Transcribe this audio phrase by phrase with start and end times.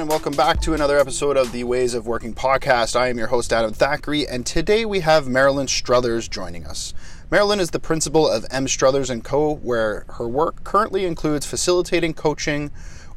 [0.00, 2.96] everyone, and welcome back to another episode of the Ways of Working podcast.
[2.96, 6.94] I am your host, Adam Thackeray, and today we have Marilyn Struthers joining us.
[7.30, 8.66] Marilyn is the principal of M.
[8.66, 12.70] Struthers & Co., where her work currently includes facilitating coaching,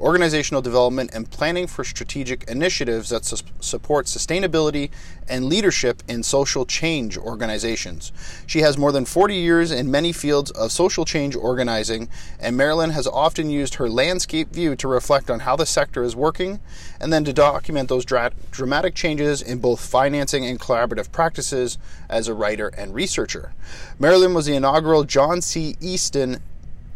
[0.04, 4.92] organizational development, and planning for strategic initiatives that su- support sustainability
[5.30, 8.12] and leadership in social change organizations.
[8.46, 12.90] She has more than 40 years in many fields of social change organizing, and Marilyn
[12.90, 16.60] has often used her landscape view to reflect on how the sector is working
[17.00, 21.78] and then to document those dra- dramatic changes in both financing and collaborative practices
[22.10, 23.54] as a writer and researcher.
[23.98, 25.78] Marilyn was the inaugural John C.
[25.80, 26.42] Easton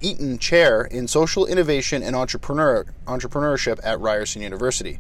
[0.02, 5.00] Eaton Chair in Social Innovation and Entrepreneur, Entrepreneurship at Ryerson University.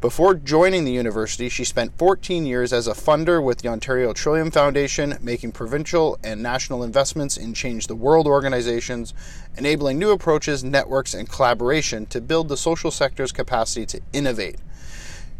[0.00, 4.50] Before joining the university, she spent 14 years as a funder with the Ontario Trillium
[4.50, 9.14] Foundation, making provincial and national investments in Change the World organizations,
[9.56, 14.56] enabling new approaches, networks, and collaboration to build the social sector's capacity to innovate.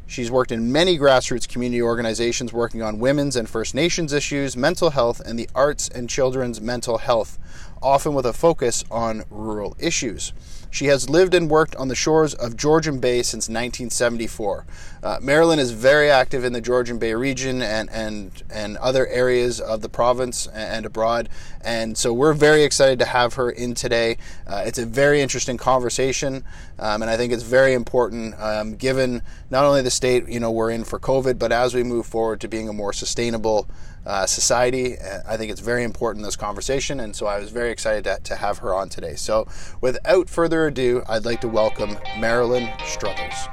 [0.06, 4.90] She's worked in many grassroots community organizations working on women's and First Nations issues, mental
[4.90, 7.38] health, and the arts and children's mental health,
[7.84, 10.32] often with a focus on rural issues.
[10.74, 14.66] She has lived and worked on the shores of Georgian Bay since 1974.
[15.04, 19.60] Uh, Marilyn is very active in the Georgian Bay region and, and, and other areas
[19.60, 21.28] of the province and abroad.
[21.60, 24.16] And so we're very excited to have her in today.
[24.48, 26.42] Uh, it's a very interesting conversation,
[26.80, 30.50] um, and I think it's very important um, given not only the state you know
[30.50, 33.68] we're in for COVID, but as we move forward to being a more sustainable
[34.06, 34.98] uh, society.
[34.98, 38.18] Uh, I think it's very important this conversation, and so I was very excited to,
[38.24, 39.14] to have her on today.
[39.14, 39.46] So,
[39.80, 43.48] without further ado, I'd like to welcome Marilyn Struthers.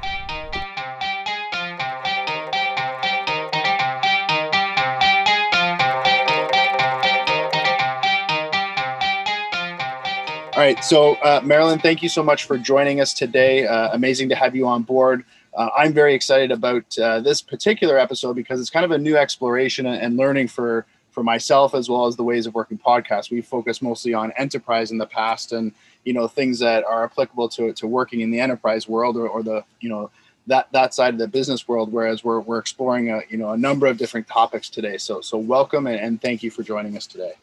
[10.54, 13.66] All right, so uh, Marilyn, thank you so much for joining us today.
[13.66, 15.24] Uh, amazing to have you on board.
[15.54, 19.16] Uh, I'm very excited about uh, this particular episode because it's kind of a new
[19.16, 23.30] exploration and learning for for myself as well as the ways of working podcast.
[23.30, 25.72] We focus mostly on enterprise in the past and
[26.04, 29.42] you know things that are applicable to to working in the enterprise world or, or
[29.42, 30.10] the you know
[30.46, 31.92] that that side of the business world.
[31.92, 34.96] Whereas we're we're exploring a you know a number of different topics today.
[34.96, 37.34] So so welcome and, and thank you for joining us today.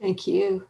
[0.00, 0.66] Thank you.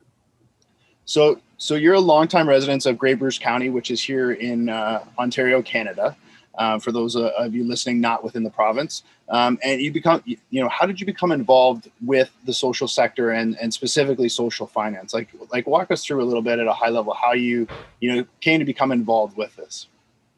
[1.05, 5.05] So so you're a longtime resident of Grey Bruce County, which is here in uh,
[5.19, 6.17] Ontario, Canada
[6.61, 9.03] uh, for those uh, of you listening not within the province.
[9.31, 13.31] Um, and you become, you know, how did you become involved with the social sector
[13.31, 15.15] and, and specifically social finance?
[15.15, 17.67] Like, like walk us through a little bit at a high level how you,
[18.01, 19.87] you know, came to become involved with this.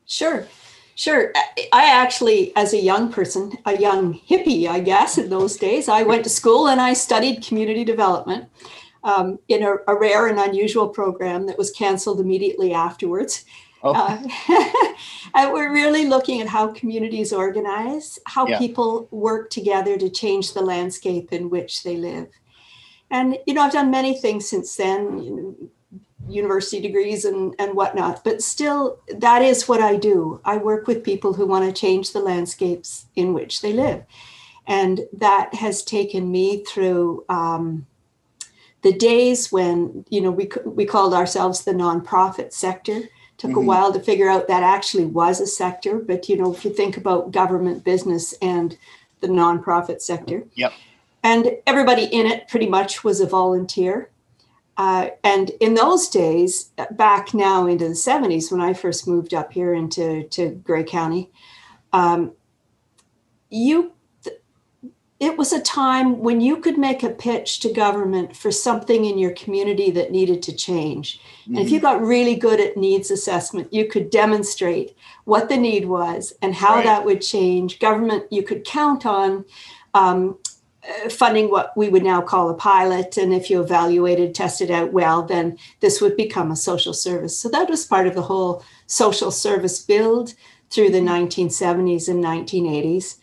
[0.06, 0.46] Sure.
[0.94, 1.32] Sure.
[1.72, 6.04] I actually, as a young person, a young hippie, I guess, in those days, I
[6.04, 8.48] went to school and I studied community development
[9.02, 13.44] um, in a, a, rare and unusual program that was canceled immediately afterwards.
[13.82, 13.94] Oh.
[13.94, 14.94] Uh,
[15.34, 18.58] and we're really looking at how communities organize, how yeah.
[18.58, 22.28] people work together to change the landscape in which they live.
[23.10, 25.54] And, you know, I've done many things since then, you know,
[26.28, 30.40] university degrees and, and whatnot, but still, that is what I do.
[30.44, 34.04] I work with people who want to change the landscapes in which they live.
[34.66, 37.86] And that has taken me through um,
[38.82, 43.02] the days when, you know, we, we called ourselves the nonprofit sector
[43.42, 43.58] took mm-hmm.
[43.58, 46.72] a while to figure out that actually was a sector but you know if you
[46.72, 48.78] think about government business and
[49.22, 50.44] the nonprofit sector.
[50.54, 50.72] Yep.
[51.22, 54.10] And everybody in it pretty much was a volunteer.
[54.76, 59.52] Uh, and in those days back now into the 70s when i first moved up
[59.52, 61.30] here into to grey county
[61.92, 62.32] um,
[63.50, 63.92] you
[65.22, 69.18] it was a time when you could make a pitch to government for something in
[69.18, 71.20] your community that needed to change.
[71.42, 71.54] Mm-hmm.
[71.54, 72.00] And if you mm-hmm.
[72.00, 76.74] got really good at needs assessment, you could demonstrate what the need was and how
[76.74, 76.84] right.
[76.84, 77.78] that would change.
[77.78, 79.44] Government, you could count on
[79.94, 80.38] um,
[80.82, 83.16] uh, funding what we would now call a pilot.
[83.16, 87.38] And if you evaluated, tested out well, then this would become a social service.
[87.38, 90.34] So that was part of the whole social service build
[90.68, 93.18] through the 1970s and 1980s.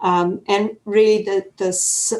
[0.00, 1.70] Um, and really, the, the,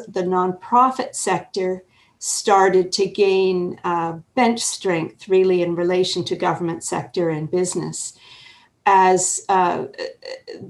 [0.07, 1.83] the nonprofit sector
[2.19, 8.17] started to gain uh, bench strength, really, in relation to government sector and business,
[8.85, 9.85] as uh,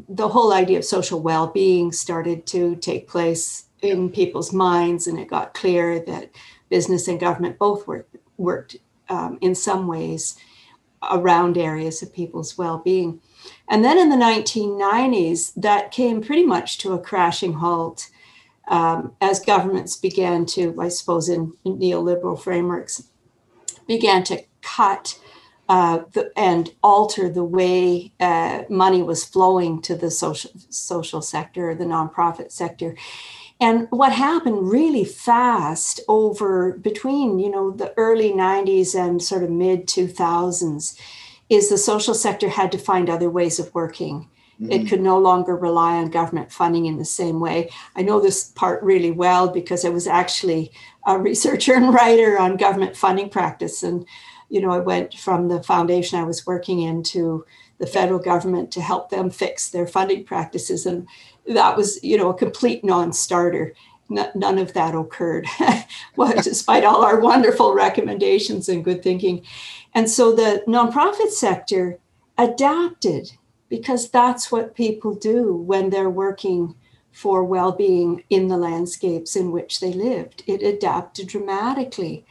[0.10, 5.20] the whole idea of social well being started to take place in people's minds, and
[5.20, 6.32] it got clear that
[6.70, 8.76] business and government both worked, worked
[9.10, 10.38] um, in some ways
[11.12, 13.22] around areas of people's well being.
[13.70, 18.10] And then in the 1990s, that came pretty much to a crashing halt
[18.68, 23.04] um, as governments began to, I suppose, in neoliberal frameworks,
[23.88, 25.20] began to cut
[25.70, 31.76] uh, the, and alter the way uh, money was flowing to the social social sector,
[31.76, 32.96] the nonprofit sector.
[33.60, 39.50] And what happened really fast over between you know the early 90s and sort of
[39.50, 40.98] mid 2000s
[41.50, 44.30] is the social sector had to find other ways of working.
[44.60, 44.72] Mm-hmm.
[44.72, 47.70] It could no longer rely on government funding in the same way.
[47.96, 50.72] I know this part really well because I was actually
[51.06, 54.06] a researcher and writer on government funding practice and
[54.50, 57.46] you know, I went from the foundation I was working in to
[57.80, 60.86] the federal government to help them fix their funding practices.
[60.86, 61.08] And
[61.48, 63.74] that was, you know, a complete non starter.
[64.10, 65.46] none of that occurred,
[66.16, 69.46] well, despite all our wonderful recommendations and good thinking.
[69.98, 71.98] And so the nonprofit sector
[72.38, 73.32] adapted
[73.68, 76.76] because that's what people do when they're working
[77.12, 80.44] for well being in the landscapes in which they lived.
[80.46, 82.28] It adapted dramatically.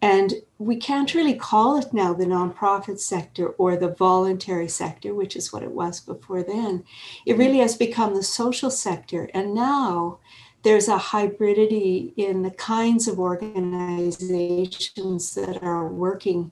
[0.00, 5.34] And we can't really call it now the nonprofit sector or the voluntary sector, which
[5.34, 6.84] is what it was before then.
[7.26, 9.28] It really has become the social sector.
[9.34, 10.20] And now
[10.64, 16.50] there's a hybridity in the kinds of organizations that are working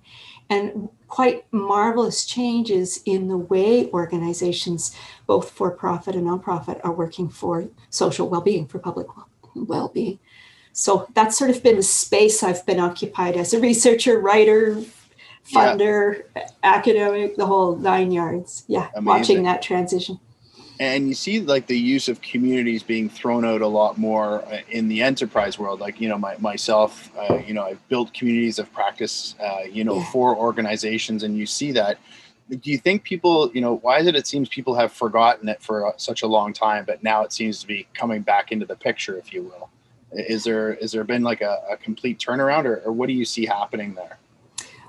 [0.52, 4.94] and quite marvelous changes in the way organizations,
[5.26, 9.06] both for profit and nonprofit, are working for social well being, for public
[9.54, 10.18] well being.
[10.72, 14.82] So that's sort of been the space I've been occupied as a researcher, writer,
[15.50, 16.48] funder, yeah.
[16.62, 18.64] academic, the whole nine yards.
[18.68, 19.04] Yeah, Amazing.
[19.04, 20.18] watching that transition.
[20.82, 24.62] And you see like the use of communities being thrown out a lot more uh,
[24.68, 25.78] in the enterprise world.
[25.78, 29.84] Like, you know, my, myself, uh, you know, I've built communities of practice, uh, you
[29.84, 30.10] know, yeah.
[30.10, 31.98] for organizations, and you see that.
[32.50, 35.62] Do you think people, you know, why is it it seems people have forgotten it
[35.62, 38.74] for such a long time, but now it seems to be coming back into the
[38.74, 39.70] picture, if you will?
[40.10, 43.24] Is there is there been like a, a complete turnaround, or, or what do you
[43.24, 44.18] see happening there?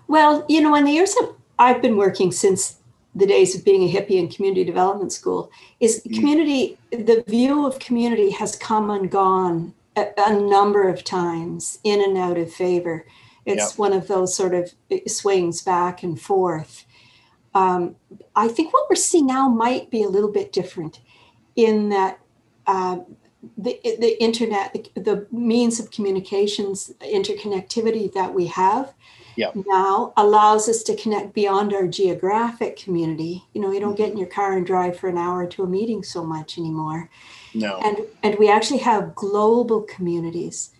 [0.07, 2.79] Well, you know, in the years that I've been working since
[3.15, 6.15] the days of being a hippie in community development school, is mm.
[6.15, 6.77] community.
[6.91, 12.17] The view of community has come and gone a, a number of times, in and
[12.17, 13.05] out of favor.
[13.45, 13.79] It's yep.
[13.79, 14.73] one of those sort of
[15.07, 16.85] swings back and forth.
[17.53, 17.95] Um,
[18.35, 21.01] I think what we're seeing now might be a little bit different
[21.55, 22.19] in that
[22.65, 22.99] uh,
[23.57, 28.93] the, the internet, the, the, means of communications, interconnectivity that we have
[29.35, 29.53] yep.
[29.67, 33.43] now allows us to connect beyond our geographic community.
[33.53, 35.67] You know, you don't get in your car and drive for an hour to a
[35.67, 37.09] meeting so much anymore.
[37.53, 37.79] No.
[37.83, 40.71] And and we actually have global communities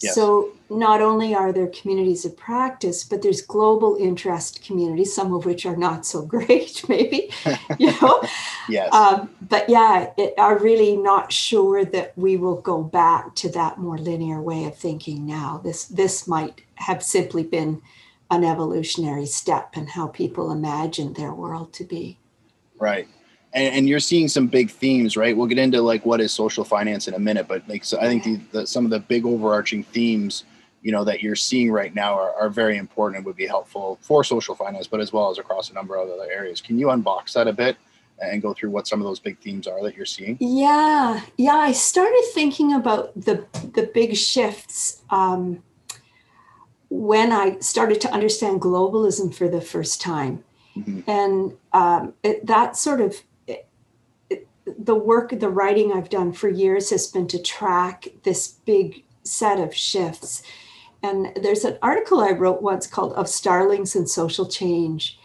[0.00, 0.14] Yes.
[0.14, 5.44] So not only are there communities of practice, but there's global interest communities, some of
[5.44, 7.30] which are not so great, maybe,
[7.78, 8.22] you know.
[8.68, 8.92] yes.
[8.94, 13.78] Um, but yeah, it, are really not sure that we will go back to that
[13.78, 15.60] more linear way of thinking now.
[15.62, 17.82] This this might have simply been
[18.30, 22.18] an evolutionary step in how people imagine their world to be.
[22.78, 23.08] Right
[23.52, 25.36] and, and, you're seeing some big themes, right?
[25.36, 28.06] We'll get into like what is social finance in a minute, but like so I
[28.06, 30.44] think the, the, some of the big overarching themes,
[30.82, 33.98] you know, that you're seeing right now are, are very important and would be helpful
[34.02, 36.60] for social finance, but as well as across a number of other areas.
[36.60, 37.76] Can you unbox that a bit
[38.20, 40.36] and go through what some of those big themes are that you're seeing?
[40.40, 41.56] Yeah, yeah.
[41.56, 45.02] I started thinking about the the big shifts.
[45.10, 45.62] Um,
[46.90, 50.44] when I started to understand globalism for the first time.
[50.76, 51.10] Mm-hmm.
[51.10, 53.16] And um, it, that sort of
[54.78, 59.58] the work, the writing I've done for years has been to track this big set
[59.58, 60.42] of shifts.
[61.02, 65.18] And there's an article I wrote once called Of Starlings and Social Change.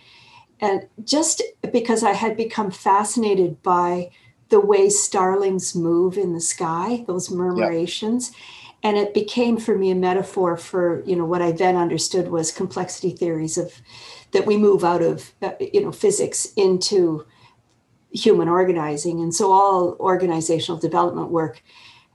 [0.59, 1.41] And just
[1.71, 4.09] because I had become fascinated by
[4.49, 8.31] the way starlings move in the sky, those murmurations.
[8.31, 8.64] Yeah.
[8.83, 12.51] And it became for me a metaphor for, you know, what I then understood was
[12.51, 13.73] complexity theories of
[14.31, 17.25] that we move out of, uh, you know, physics into
[18.11, 19.21] human organizing.
[19.21, 21.63] And so all organizational development work,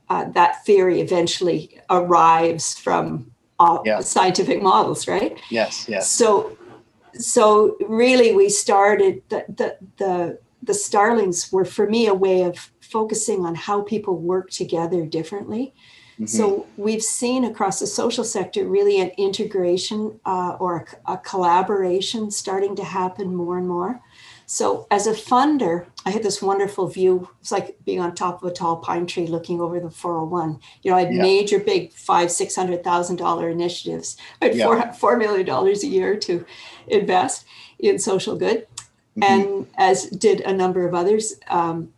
[0.09, 4.00] uh, that theory eventually arrives from all yeah.
[4.00, 5.38] scientific models, right?
[5.50, 6.11] Yes, yes.
[6.11, 6.57] So
[7.14, 12.71] so really we started the, the the the starlings were for me a way of
[12.81, 15.75] focusing on how people work together differently.
[16.21, 16.27] Mm-hmm.
[16.27, 22.31] So we've seen across the social sector really an integration uh, or a, a, collaboration
[22.31, 24.03] starting to happen more and more.
[24.45, 27.31] So as a funder, I had this wonderful view.
[27.41, 30.61] It's like being on top of a tall pine tree looking over the 401.
[30.83, 31.23] You know, I had yeah.
[31.23, 34.19] major big five, six hundred thousand dollar initiatives.
[34.43, 34.65] I had yeah.
[34.67, 36.45] four four million dollars a year to
[36.87, 37.47] invest
[37.79, 38.67] in social good.
[39.17, 39.23] Mm-hmm.
[39.23, 41.37] And as did a number of others.
[41.49, 41.95] Um,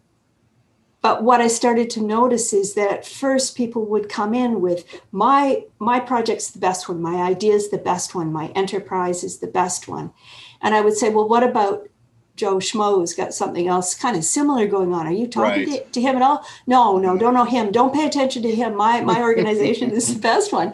[1.02, 4.84] but what I started to notice is that at first people would come in with
[5.10, 9.38] my my project's the best one, my idea is the best one, my enterprise is
[9.38, 10.12] the best one.
[10.60, 11.88] And I would say, well, what about
[12.36, 15.06] Joe Schmo's got something else kind of similar going on.
[15.06, 15.84] Are you talking right.
[15.84, 16.46] to, to, him at all?
[16.66, 17.18] No, no, mm-hmm.
[17.18, 17.70] don't know him.
[17.72, 18.74] Don't pay attention to him.
[18.74, 20.72] My my organization is the best one.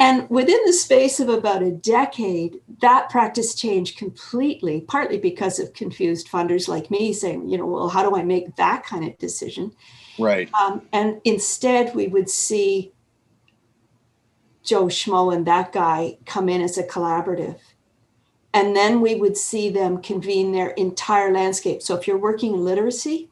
[0.00, 5.74] And within the space of about a decade, that practice changed completely, partly because of
[5.74, 9.18] confused funders like me saying, you know, well, how do I make that kind of
[9.18, 9.72] decision?
[10.18, 10.52] Right.
[10.54, 12.92] Um, and instead, we would see
[14.64, 17.58] Joe Schmo and that guy come in as a collaborative
[18.52, 21.82] and then we would see them convene their entire landscape.
[21.82, 23.29] So if you're working in literacy,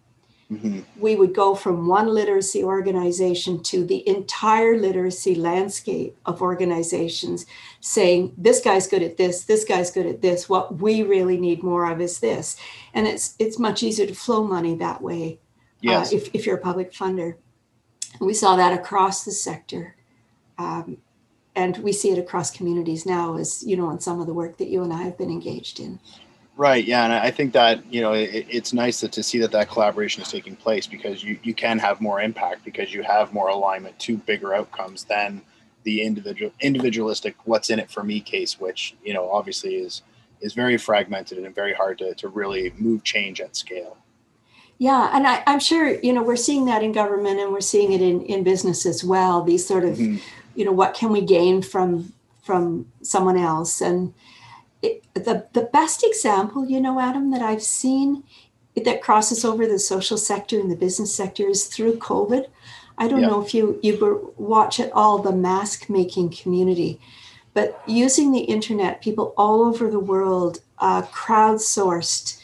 [0.51, 0.81] mm-hmm.
[0.99, 7.47] we would go from one literacy organization to the entire literacy landscape of organizations
[7.81, 10.49] saying, this guy's good at this, this guy's good at this.
[10.49, 12.57] What we really need more of is this.
[12.95, 16.13] And it's it's much easier to flow money that way uh, yes.
[16.13, 17.37] uh, if, if you're a public funder.
[18.19, 19.97] And we saw that across the sector.
[20.57, 20.99] Um,
[21.59, 24.59] and we see it across communities now as you know in some of the work
[24.59, 25.99] that you and i have been engaged in
[26.59, 29.51] right yeah and i think that you know it, it's nice to, to see that
[29.51, 33.33] that collaboration is taking place because you, you can have more impact because you have
[33.33, 35.41] more alignment to bigger outcomes than
[35.85, 40.03] the individual individualistic what's in it for me case which you know obviously is
[40.41, 43.97] is very fragmented and very hard to, to really move change at scale
[44.81, 47.91] yeah, and I, am sure you know we're seeing that in government and we're seeing
[47.91, 49.43] it in, in business as well.
[49.43, 50.19] These sort of mm-hmm
[50.59, 52.13] you know what can we gain from
[52.43, 54.13] from someone else and
[54.83, 58.23] it, the the best example you know adam that i've seen
[58.77, 62.47] that crosses over the social sector and the business sector is through covid.
[62.97, 67.01] I don't know if you you watch at all the mask making community
[67.55, 72.41] but using the internet people all over the world uh, crowdsourced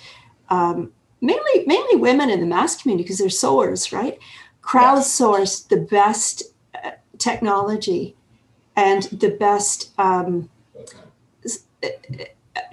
[0.48, 4.18] um, mainly mainly women in the mask community because they're sewers right?
[4.62, 5.60] Crowdsourced yes.
[5.62, 6.42] the best
[7.18, 8.14] technology
[8.76, 10.48] and the best um,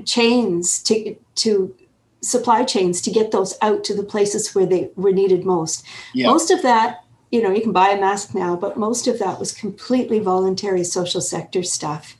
[0.05, 1.75] chains to to
[2.21, 5.83] supply chains to get those out to the places where they were needed most.
[6.13, 6.27] Yeah.
[6.27, 9.39] Most of that, you know, you can buy a mask now, but most of that
[9.39, 12.17] was completely voluntary social sector stuff.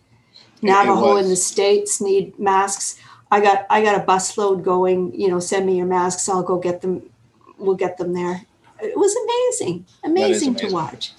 [0.63, 2.99] Navajo in the states need masks.
[3.31, 5.13] I got I got a busload going.
[5.19, 6.27] You know, send me your masks.
[6.27, 7.09] I'll go get them.
[7.57, 8.41] We'll get them there.
[8.81, 10.69] It was amazing, amazing, amazing.
[10.69, 11.13] to watch.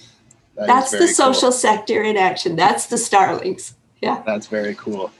[0.55, 1.51] That That's the social cool.
[1.51, 2.55] sector in action.
[2.55, 3.75] That's the Starlings.
[4.01, 4.21] Yeah.
[4.25, 5.11] That's very cool.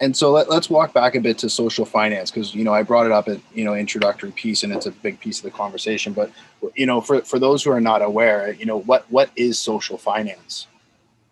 [0.00, 2.82] And so let, us walk back a bit to social finance because you know I
[2.82, 5.50] brought it up at you know introductory piece and it's a big piece of the
[5.50, 6.12] conversation.
[6.12, 6.30] But
[6.74, 9.98] you know for for those who are not aware, you know what what is social
[9.98, 10.66] finance?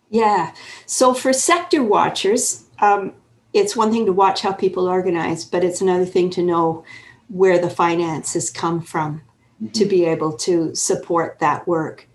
[0.09, 0.53] Yeah.
[0.85, 3.13] So for sector watchers, um,
[3.53, 6.83] it's one thing to watch how people organize, but it's another thing to know
[7.29, 9.21] where the finances come from
[9.61, 9.71] mm-hmm.
[9.71, 12.07] to be able to support that work.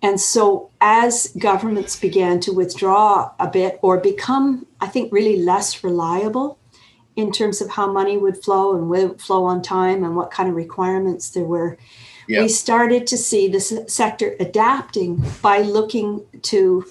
[0.00, 5.82] And so, as governments began to withdraw a bit or become, I think, really less
[5.82, 6.58] reliable
[7.16, 10.48] in terms of how money would flow and would flow on time and what kind
[10.48, 11.76] of requirements there were,
[12.28, 16.84] we started to see the sector adapting by looking to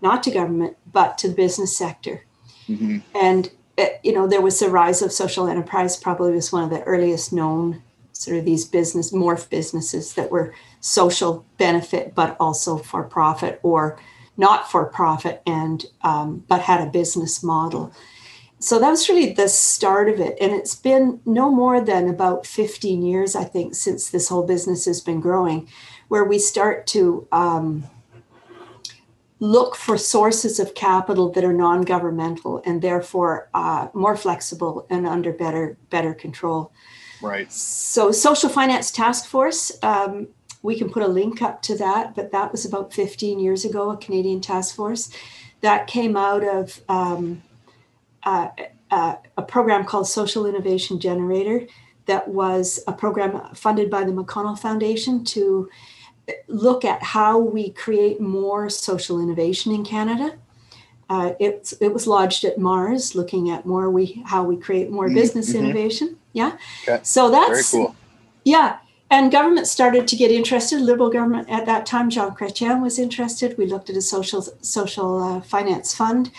[0.00, 2.24] not to government, but to the business sector.
[2.68, 2.98] Mm-hmm.
[3.14, 6.70] And, eh, you know, there was the rise of social enterprise, probably was one of
[6.70, 7.82] the earliest known
[8.18, 13.96] sort of these business morph businesses that were social benefit but also for profit or
[14.36, 17.92] not for profit and um, but had a business model.
[18.58, 20.36] So that was really the start of it.
[20.40, 24.84] And it's been no more than about 15 years i think since this whole business
[24.84, 25.68] has been growing
[26.08, 27.84] where we start to um,
[29.38, 35.32] look for sources of capital that are non-governmental and therefore uh, more flexible and under
[35.32, 36.72] better better control
[37.20, 37.50] Right.
[37.52, 40.28] So, Social Finance Task Force, um,
[40.62, 43.90] we can put a link up to that, but that was about 15 years ago,
[43.90, 45.10] a Canadian task force
[45.60, 47.42] that came out of um,
[48.22, 48.48] uh,
[48.90, 51.66] uh, a program called Social Innovation Generator,
[52.06, 55.68] that was a program funded by the McConnell Foundation to
[56.48, 60.36] look at how we create more social innovation in Canada.
[61.10, 65.06] Uh, it, it was lodged at Mars, looking at more we how we create more
[65.06, 65.14] mm-hmm.
[65.14, 65.64] business mm-hmm.
[65.64, 66.16] innovation.
[66.32, 66.56] Yeah.
[66.82, 67.00] Okay.
[67.02, 67.96] So that's very cool.
[68.44, 68.78] Yeah.
[69.10, 70.80] And government started to get interested.
[70.80, 73.56] Liberal government at that time, Jean Chrétien was interested.
[73.56, 76.30] We looked at a social social uh, finance fund,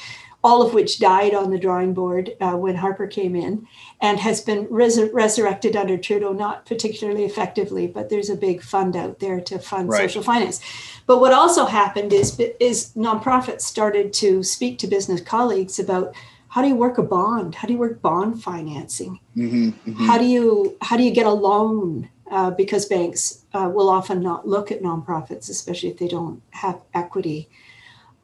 [0.43, 3.67] all of which died on the drawing board uh, when Harper came in,
[4.01, 7.87] and has been res- resurrected under Trudeau, not particularly effectively.
[7.87, 10.01] But there's a big fund out there to fund right.
[10.01, 10.61] social finance.
[11.07, 16.13] But what also happened is is nonprofits started to speak to business colleagues about
[16.49, 20.05] how do you work a bond how do you work bond financing mm-hmm, mm-hmm.
[20.05, 24.21] how do you how do you get a loan uh, because banks uh, will often
[24.21, 27.49] not look at nonprofits especially if they don't have equity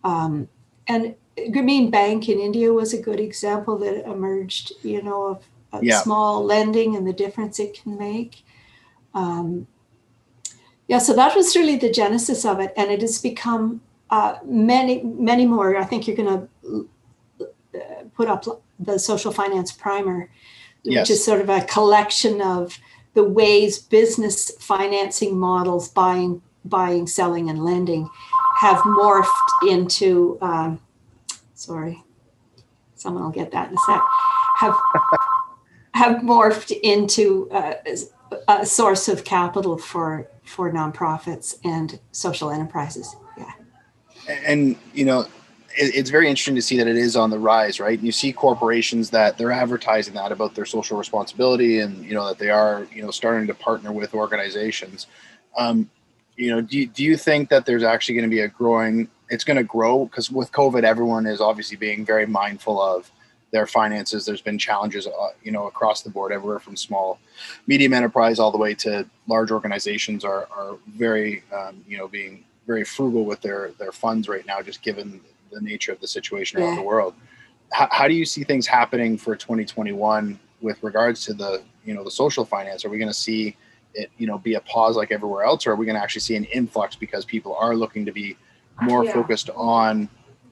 [0.04, 0.48] um,
[0.88, 5.84] and Grameen Bank in India was a good example that emerged, you know, of, of
[5.84, 6.02] Yeah.
[6.02, 8.44] small lending and the difference it can make.
[9.14, 9.68] Um,
[10.88, 15.02] yeah, so that was really the genesis of it, and it has become uh, many,
[15.04, 15.76] many more.
[15.76, 16.88] I think you're going to
[18.16, 18.46] put up
[18.80, 20.30] the social finance primer,
[20.84, 21.02] Yes.
[21.10, 22.78] which is sort of a collection of
[23.16, 28.08] the ways business financing models, buying, buying, selling, and lending,
[28.60, 30.38] have morphed into.
[30.42, 30.80] Um,
[31.56, 32.04] sorry,
[32.96, 34.02] someone will get that in a sec.
[34.58, 34.76] Have
[35.96, 37.74] have morphed into uh,
[38.48, 43.16] a source of capital for for nonprofits and social enterprises.
[43.38, 43.52] Yeah.
[44.46, 45.26] and you know
[45.78, 48.00] it, it's very interesting to see that it is on the rise right?
[48.00, 52.40] You see corporations that they're advertising that about their social responsibility and you know that
[52.40, 55.08] they are you know starting to partner with organizations.
[55.58, 55.90] Um,
[56.36, 59.44] you know do do you think that there's actually going to be a growing it's
[59.44, 60.06] going to grow?
[60.06, 63.12] Because with covid everyone is obviously being very mindful of
[63.52, 64.26] their finances.
[64.26, 65.12] There's been challenges uh,
[65.44, 67.20] you know across the board everywhere from small
[67.68, 72.44] medium enterprise all the way to large organizations are, are very um, you know being
[72.68, 76.60] very frugal with their their funds right now just given the nature of the situation
[76.60, 76.76] around Yeah.
[76.82, 77.14] the world
[77.72, 82.04] how, how do you see things happening for 2021 with regards to the you know
[82.04, 83.56] the social finance are we going to see
[83.94, 86.22] it you know be a pause like everywhere else or are we going to actually
[86.22, 88.36] see an influx because people are looking to be
[88.82, 89.14] more Yeah.
[89.14, 90.08] focused on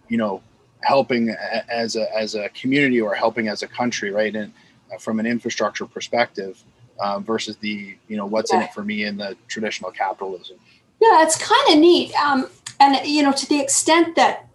[0.09, 0.41] you know
[0.81, 4.51] helping a- as a as a community or helping as a country right and
[4.93, 6.61] uh, from an infrastructure perspective
[6.99, 10.57] um, versus the you know what's in it for me in the traditional capitalism
[11.01, 12.13] Yeah, it's kind of neat.
[12.15, 12.47] Um,
[12.79, 14.47] and you know, to the extent that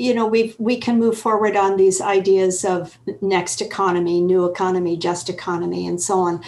[0.00, 4.96] you know we we can move forward on these ideas of next economy, new economy,
[4.96, 6.42] just economy, and so on.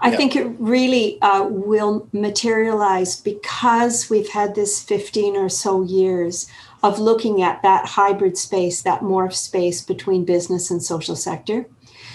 [0.00, 0.16] I Yeah.
[0.18, 6.46] think it really uh, will materialize because we've had this 15 or so years
[6.82, 11.66] of looking at that hybrid space, that morph space between business and social sector.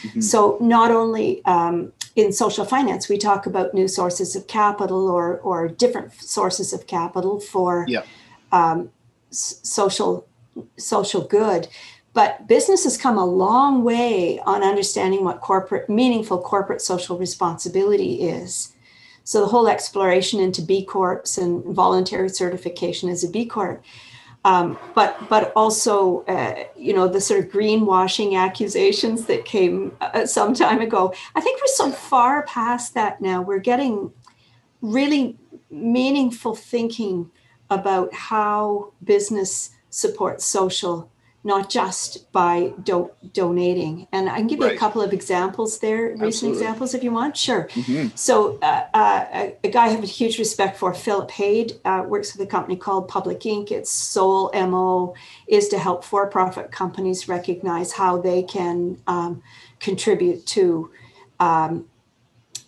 [0.04, 0.24] Mhm.
[0.24, 5.40] So not only um, in social finance, we talk about new sources of capital or
[5.44, 8.04] or different sources of capital for Yeah.
[8.52, 8.90] um,
[9.32, 10.26] s- social
[10.78, 11.68] social good.
[12.14, 18.22] But business has come a long way on understanding what corporate meaningful corporate social responsibility
[18.22, 18.74] is.
[19.24, 23.84] So the whole exploration into B Corps and voluntary certification as a B Corp
[24.44, 30.26] um, but but also uh, you know the sort of greenwashing accusations that came uh,
[30.26, 31.14] some time ago.
[31.36, 33.42] I think we're so far past that now.
[33.42, 34.12] We're getting
[34.82, 35.38] really
[35.70, 37.30] meaningful thinking
[37.70, 41.12] about how business supports social,
[41.44, 44.08] not just by do- donating.
[44.12, 46.60] And I can give you a couple of examples there, recent Absolutely.
[46.60, 47.36] examples if you want.
[47.36, 47.68] Sure.
[47.74, 48.18] Mhm.
[48.18, 52.04] So, uh, uh, a, a guy I have a huge respect for, Philip Haid, uh,
[52.08, 53.70] works with a company called Public Inc.
[53.72, 55.14] Its sole MO
[55.48, 59.42] is to help for profit companies recognize how they can um,
[59.80, 60.90] contribute to
[61.40, 61.86] um,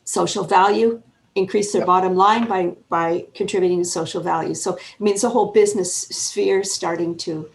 [0.04, 1.02] social value,
[1.36, 1.88] increase their Yep.
[1.88, 4.54] bottom line by, by contributing to social value.
[4.54, 7.50] So, I mean, it's a whole business sphere starting to,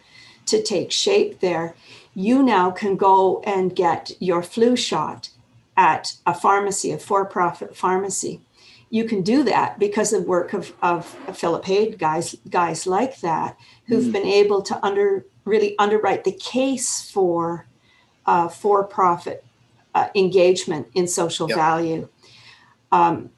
[0.47, 1.75] to take shape there.
[2.13, 5.29] You now can go and get your flu shot
[5.77, 8.41] at a pharmacy, a for-profit pharmacy.
[8.89, 13.55] You can do that because of work of, of Philip Haid guys, guys like that,
[13.87, 14.11] who've Mm.
[14.11, 17.65] been able to under really underwrite the case for
[18.25, 19.43] uh, for-profit
[19.95, 21.57] uh, engagement in social Yep.
[21.57, 22.07] value.
[22.91, 23.29] Um,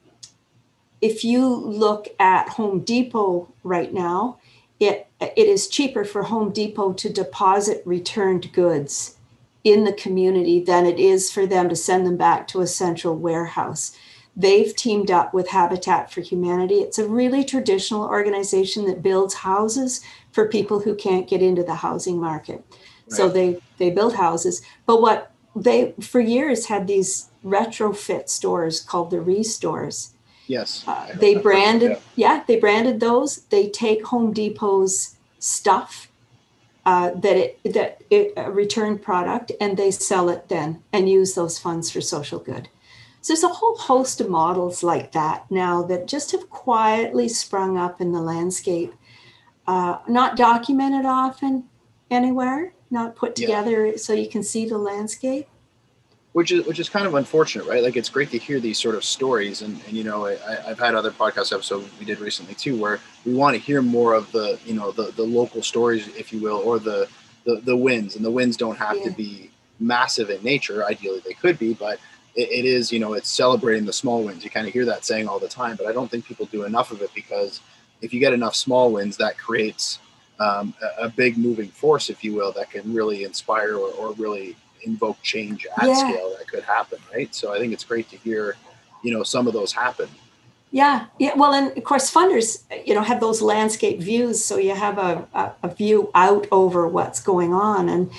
[1.02, 4.38] if you look at Home Depot right now,
[4.80, 9.16] it it is cheaper for Home Depot to deposit returned goods
[9.64, 13.16] in the community than it is for them to send them back to a central
[13.16, 13.96] warehouse.
[14.34, 16.76] They've teamed up with Habitat for Humanity.
[16.76, 20.00] It's a really traditional organization that builds houses
[20.32, 22.64] for people who can't get into the housing market.
[23.08, 24.62] So they they build houses.
[24.86, 30.12] But what they for years had these retrofit stores called the ReStores.
[30.56, 31.98] Yes Uh, they branded, Yeah.
[32.24, 32.36] yeah.
[32.48, 33.30] they branded those.
[33.54, 34.96] They take Home Depot's
[35.38, 35.90] stuff
[36.90, 41.30] uh, that it that it a returned product, and they sell it then and use
[41.34, 42.64] those funds for social good.
[43.20, 47.72] So there's a whole host of models like that now that just have quietly sprung
[47.84, 48.92] up in the landscape,
[49.72, 51.52] uh, not documented often
[52.10, 53.46] anywhere, not put Yeah.
[53.46, 55.46] together so you can see the landscape.
[56.32, 57.82] Which is which is kind of unfortunate, right?
[57.82, 60.78] Like it's great to hear these sort of stories, and, and you know, I, I've
[60.78, 64.30] had other podcast episodes we did recently too, where we want to hear more of
[64.32, 67.08] the you know the the local stories, if you will, or the
[67.44, 70.84] the, the wins, and the wins don't have to be massive in nature.
[70.86, 71.98] Ideally, they could be, but
[72.34, 74.42] it, it is you know it's celebrating the small wins.
[74.42, 76.64] You kind of hear that saying all the time, but I don't think people do
[76.64, 77.60] enough of it because
[78.00, 79.98] if you get enough small wins, that creates
[80.40, 84.12] um, a, a, big moving force, if you will, that can really inspire or, or
[84.14, 85.94] really invoke change at yeah.
[85.94, 87.34] scale that could happen, right?
[87.34, 88.56] So I think it's great to hear,
[89.02, 90.08] you know, some of those happen.
[90.72, 91.32] Yeah, yeah.
[91.36, 95.28] Well, and of course, funders, you know, have those landscape views, so you have a,
[95.34, 98.10] a, a, view out over what's going on, and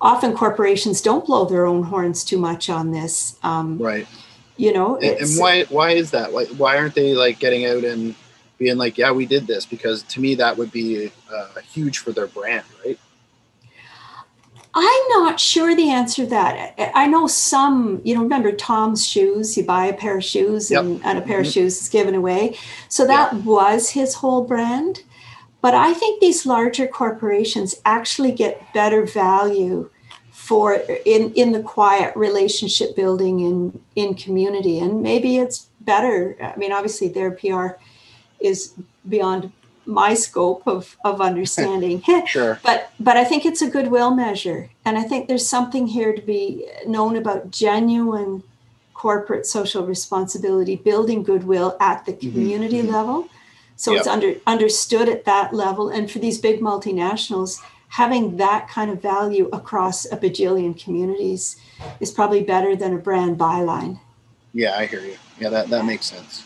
[0.00, 3.38] often corporations don't blow their own horns too much on this.
[3.44, 4.08] Um, right.
[4.56, 6.32] You know, and, and, why why is that?
[6.32, 8.16] Why why aren't they like getting out and
[8.58, 9.64] being like, yeah, we did this?
[9.64, 12.98] Because to me, that would be uh, huge for their brand, right?
[14.74, 16.92] I'm not sure the answer to that.
[16.94, 20.84] I know some, you know, remember Tom's shoes, you buy a pair of shoes yep.
[20.84, 21.46] and, and, a pair mm-hmm.
[21.46, 22.56] of shoes is given away.
[22.88, 23.44] So that yep.
[23.44, 25.02] was his whole brand.
[25.60, 29.90] But I think these larger corporations actually get better value
[30.30, 34.78] for in, in the quiet relationship building in, in community.
[34.78, 36.36] And maybe it's better.
[36.40, 37.80] I mean, obviously their PR
[38.40, 38.74] is
[39.08, 39.52] beyond
[39.90, 42.02] my scope of, of understanding.
[42.26, 42.60] sure.
[42.62, 44.70] But but I think it's a goodwill measure.
[44.84, 48.42] And I think there's something here to be known about genuine
[48.94, 52.32] corporate social responsibility, building goodwill at the mm-hmm.
[52.32, 52.92] community mm-hmm.
[52.92, 53.28] level.
[53.76, 54.00] So yep.
[54.00, 55.88] it's under understood at that level.
[55.88, 61.56] And for these big multinationals, having that kind of value across a bajillion communities
[61.98, 63.98] is probably better than a brand byline.
[64.52, 65.16] Yeah, I hear you.
[65.38, 66.44] Yeah, that, that makes sense.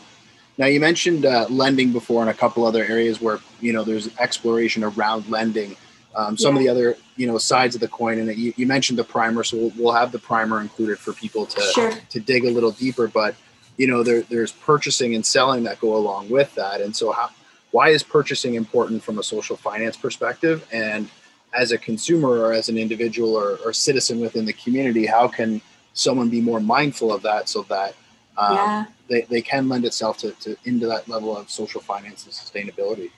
[0.57, 4.17] Now you mentioned uh, lending before in a couple other areas where you know there's
[4.19, 5.77] exploration around lending.
[6.17, 6.61] Um, some yeah.
[6.61, 9.43] of the other you know sides of the coin, and you, you mentioned the primer,
[9.43, 11.93] so we'll, we'll, have the primer included for people to sure.
[12.11, 13.09] to dig a little deeper.
[13.09, 13.35] But
[13.77, 17.31] you know there, there's purchasing and selling that go along with that, and so how,
[17.73, 20.65] why is purchasing important from a social finance perspective?
[20.73, 21.11] And
[21.53, 25.61] as a consumer or as an individual or, or citizen within the community, how can
[25.93, 27.95] someone be more mindful of that so that
[28.37, 28.85] um, yeah.
[29.09, 33.11] they, they can lend itself to, to into that level of social finance and sustainability.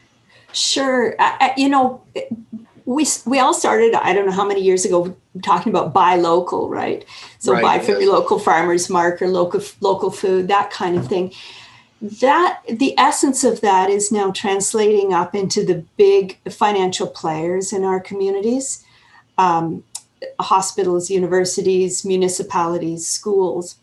[0.52, 1.14] Sure.
[1.18, 2.02] I, you know,
[2.85, 6.68] we, we all started, I don't know how many years ago, talking about buy local,
[6.68, 7.05] right?
[7.38, 8.05] So right, buy from yes.
[8.05, 11.33] your local farmer's market, local, local food, that kind of thing.
[12.00, 17.85] That the essence of that is now translating up into the big financial players in
[17.85, 18.85] our communities,
[19.38, 19.83] um,
[20.38, 23.76] hospitals, universities, municipalities, schools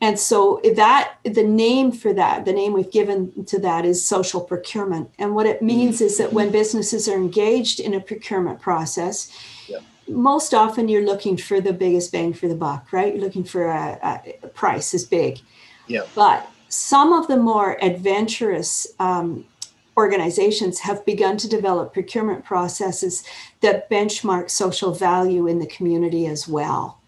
[0.00, 4.40] and so that the name for that, the name we've given to that is social
[4.40, 5.10] procurement.
[5.18, 9.30] And what it means is that when businesses are engaged in a procurement process,
[9.68, 9.80] yeah.
[10.08, 13.14] most often you're looking for the biggest bang for the buck, right?
[13.14, 15.38] You're looking for a, a price is big.
[15.86, 16.02] Yeah.
[16.14, 19.44] But some of the more adventurous um,
[19.98, 23.22] organizations have begun to develop procurement processes
[23.60, 26.99] that benchmark social value in the community as well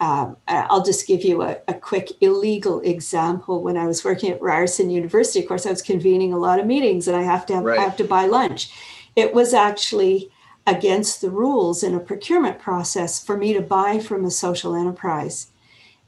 [0.00, 3.62] um, I'll just give you a, a, quick illegal example.
[3.62, 6.66] When I was working at Ryerson University, of course, I was convening a lot of
[6.66, 7.78] meetings, and I have to have, right.
[7.78, 8.70] have to buy lunch.
[9.14, 10.30] It was actually
[10.66, 15.48] against the rules in a procurement process for me to buy from a social enterprise.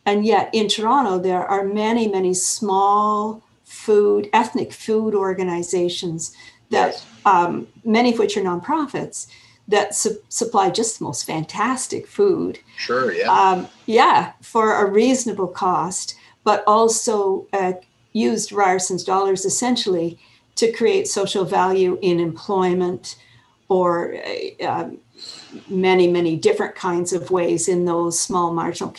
[0.06, 6.34] And yet, in Toronto, there are many, many small food, ethnic food organizations
[6.70, 7.06] that yes.
[7.26, 9.26] um, many of which are nonprofits
[9.68, 12.58] that su- supply just the most fantastic food.
[12.76, 13.30] Sure, yeah.
[13.30, 17.74] Um, yeah, for a reasonable cost, but also uh,
[18.12, 20.18] used Ryerson's dollars essentially
[20.56, 23.16] to create social value in employment
[23.68, 24.98] or uh, um,
[25.68, 28.94] many, many different kinds of ways in those small marginal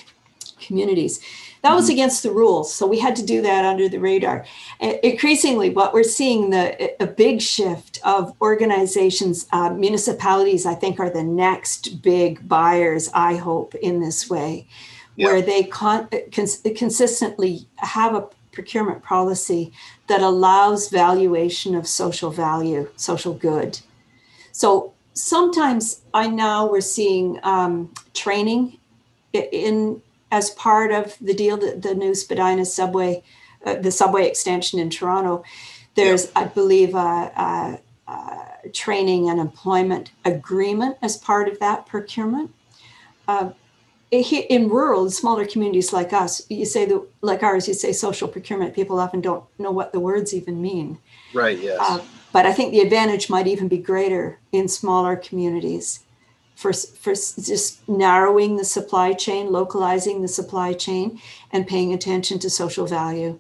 [0.60, 1.20] communities.
[1.64, 1.94] That was mm-hmm.
[1.94, 4.46] against the rules, so we had to do that under the radar.
[4.82, 10.66] And increasingly, what we're seeing the a big shift of organizations, uh, municipalities.
[10.66, 13.10] I think are the next big buyers.
[13.14, 14.68] I hope in this way,
[15.16, 15.28] yeah.
[15.28, 19.72] where they con- cons- consistently have a procurement policy
[20.08, 23.80] that allows valuation of social value, social good.
[24.52, 28.80] So sometimes I now we're seeing um, training
[29.32, 30.02] in
[30.34, 33.24] as part of the deal, the, the new Spadina subway,
[33.66, 35.44] uh, the subway extension in Toronto,
[35.94, 37.80] there's, I believe, a, a,
[38.12, 42.52] a, training and employment agreement as part of that procurement.
[43.28, 43.52] Uh,
[44.10, 48.74] in rural, smaller communities like us, you say that, like ours, you say social procurement.
[48.74, 50.98] People often don't know what the words even mean.
[51.34, 51.60] Right.
[51.60, 51.78] Yes.
[51.80, 56.03] Uh, but I think the advantage might even be greater in smaller communities
[56.64, 61.20] for, for just narrowing the supply chain, localizing the supply chain,
[61.52, 63.38] and paying attention to social value.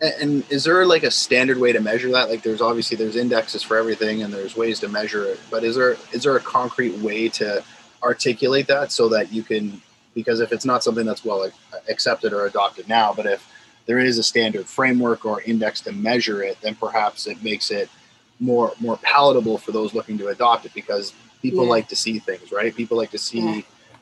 [0.00, 2.28] And is there like a standard way to measure that?
[2.28, 5.38] Like, there's obviously there's indexes for everything, and there's ways to measure it.
[5.52, 7.62] But is there is there a concrete way to
[8.02, 9.80] articulate that so that you can?
[10.12, 11.48] Because if it's not something that's well
[11.88, 13.48] accepted or adopted now, but if
[13.86, 17.88] there is a standard framework or index to measure it, then perhaps it makes it
[18.40, 21.70] more more palatable for those looking to adopt it because people yeah.
[21.70, 22.74] like to see things, right?
[22.74, 23.60] People like to see yeah.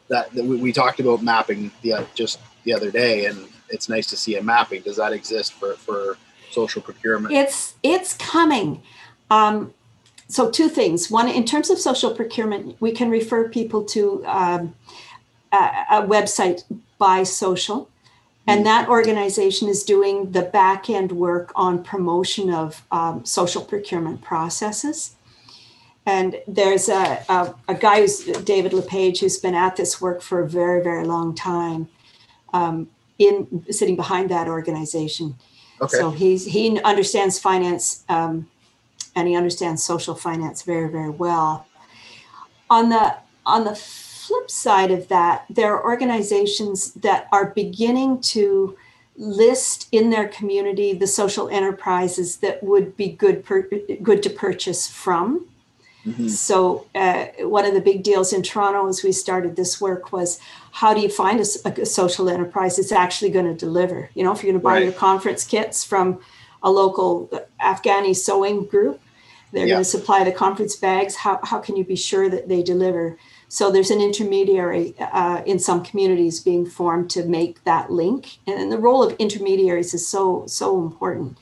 [0.08, 4.06] that, that we, we, talked about mapping the just the other day, and it's nice
[4.08, 4.82] to see a mapping.
[4.82, 6.16] Does that exist for for
[6.50, 7.34] social procurement?
[7.34, 8.82] It's it's coming.
[9.30, 9.74] Um,
[10.28, 11.10] so two things.
[11.10, 14.74] One, in terms of social procurement, we can refer people to um,
[15.52, 15.56] a,
[15.90, 16.64] a, website
[17.00, 17.88] BuySocial,
[18.46, 18.64] and mm.
[18.64, 25.16] that organization is doing the back end work on promotion of um, social procurement processes.
[26.06, 30.40] And there's a, a, a, guy who's David LePage who's been at this work for
[30.40, 31.88] a very, very long time,
[32.52, 32.88] um,
[33.18, 35.36] in sitting behind that organization.
[35.80, 35.96] Okay.
[35.96, 38.48] So he's he understands finance um,
[39.16, 41.66] and he understands social finance very, very well.
[42.68, 48.76] On the on the flip side of that, there are organizations that are beginning to
[49.16, 53.68] list in their community the social enterprises that would be good per,
[54.02, 55.46] good to purchase from.
[56.06, 56.28] Mm-hmm.
[56.28, 60.38] So uh, one of the big deals in Toronto as we started this work was
[60.72, 64.10] how do you find a, a social enterprise that's actually going to deliver?
[64.14, 64.84] You know, if you're going to buy right.
[64.84, 66.20] your conference kits from
[66.62, 67.28] a local
[67.60, 69.00] Afghani sewing group,
[69.52, 69.74] they're yeah.
[69.74, 71.14] going to supply the conference bags.
[71.14, 73.16] How, how can you be sure that they deliver?
[73.48, 78.38] So there's an intermediary uh, in some communities being formed to make that link.
[78.48, 81.38] And the role of intermediaries is so, so important.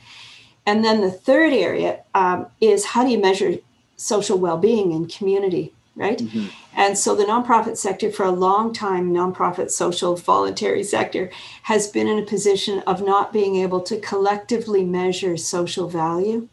[0.67, 3.57] And then the third area um, is how do you measure
[4.03, 6.19] social well-being and community, right?
[6.19, 6.47] Mm-hmm.
[6.75, 11.31] And so the nonprofit sector for a long time, nonprofit social voluntary sector
[11.63, 16.49] has been in a position of not being able to collectively measure social value.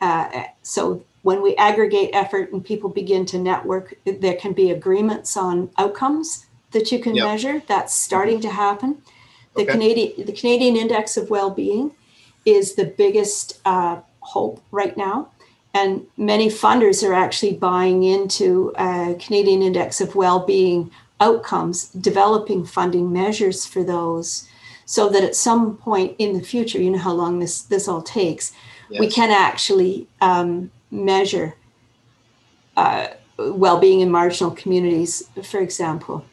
[0.00, 5.36] Uh, so when we aggregate effort and people begin to network, there can be agreements
[5.36, 7.26] on outcomes that you can yep.
[7.26, 7.62] measure.
[7.66, 9.02] That's starting to happen.
[9.56, 9.72] The okay.
[9.72, 11.92] Canadian the Canadian Index of Well-being
[12.44, 15.30] is the biggest uh, hope right now,
[15.76, 23.12] and many funders are actually buying into a Canadian Index of Well-being outcomes, developing funding
[23.12, 24.48] measures for those,
[24.84, 28.02] so that at some point in the future, you know how long this this all
[28.02, 28.52] takes
[28.90, 29.00] yes.
[29.00, 31.54] we can actually um, measure
[32.76, 33.08] uh,
[33.38, 36.24] well-being in marginal communities, for example.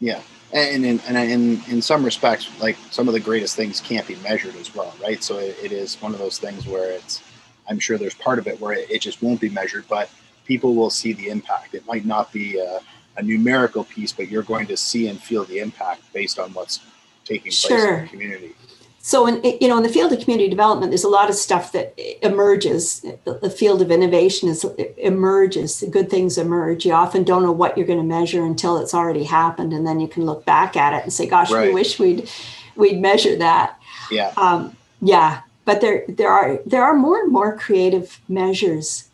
[0.00, 0.20] Yeah,
[0.52, 4.16] and in, and in, in some respects, like some of the greatest things can't be
[4.16, 5.22] measured as well, right?
[5.22, 7.22] So it, it is one of those things where it's,
[7.68, 10.10] I'm sure there's part of it where it, it just won't be measured, but
[10.44, 11.74] people will see the impact.
[11.74, 12.80] It might not be a,
[13.16, 16.80] a numerical piece, but you're going to see and feel the impact based on what's
[17.24, 17.98] taking place sure.
[17.98, 18.54] in the community.
[19.00, 21.72] So, in you know, in the field of community development, there's a lot of stuff
[21.72, 23.06] that emerges.
[23.24, 24.64] The field of innovation is
[24.98, 25.82] emerges.
[25.90, 26.84] Good things emerge.
[26.84, 30.00] You often don't know what you're going to measure until it's already happened, and then
[30.00, 31.68] you can look back at it and say, "Gosh, right.
[31.68, 32.28] we wish we'd
[32.76, 34.32] we'd measure that." Yeah.
[34.36, 39.10] Um, yeah, but there there are there are more and more creative measures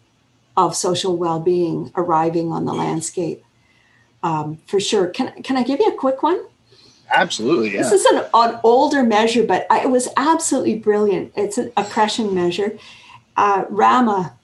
[0.56, 3.42] of social well-being arriving on the landscape.
[4.22, 5.08] Um, for sure.
[5.08, 6.40] Can can I give you a quick one?
[7.12, 7.74] Absolutely.
[7.74, 7.82] Yeah.
[7.82, 11.32] This is an, an older measure, but I, it was absolutely brilliant.
[11.34, 12.78] It's an oppression measure.
[13.36, 14.34] Uh, Rama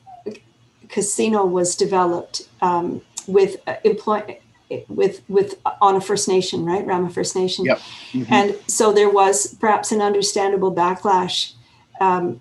[0.88, 4.40] Casino was developed um, with uh, employ
[4.88, 6.85] with with on a First Nation, right?
[6.85, 7.66] Rama First Nation.
[7.66, 7.79] Yep.
[7.79, 8.33] Mm-hmm.
[8.33, 11.53] And so there was perhaps an understandable backlash,
[12.00, 12.40] um,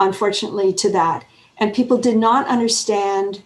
[0.00, 1.24] unfortunately, to that,
[1.58, 3.42] and people did not understand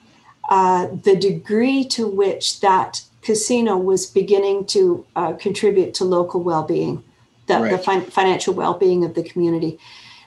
[0.49, 7.05] uh, the degree to which that casino was beginning to uh, contribute to local well-being,
[7.47, 7.71] the, right.
[7.71, 9.79] the fin- financial well-being of the community.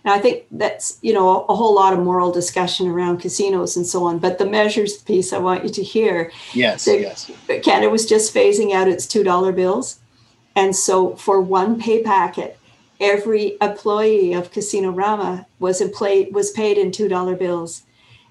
[0.04, 3.86] And I think that's you know a whole lot of moral discussion around casinos and
[3.86, 4.20] so on.
[4.20, 6.32] But the measures piece, I want you to hear.
[6.54, 7.30] Yes, yes.
[7.64, 10.00] Canada was just phasing out its two dollar bills,
[10.56, 12.58] and so for one pay packet,
[13.02, 17.84] every employee of Casino Rama was play, was paid in two dollar bills.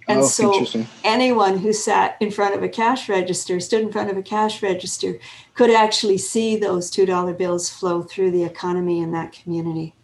[0.09, 0.67] And oh, so
[1.05, 4.63] anyone who sat in front of a cash register, stood in front of a cash
[4.63, 5.21] register,
[5.55, 9.95] could actually see those $2 bills flow through the economy in that community.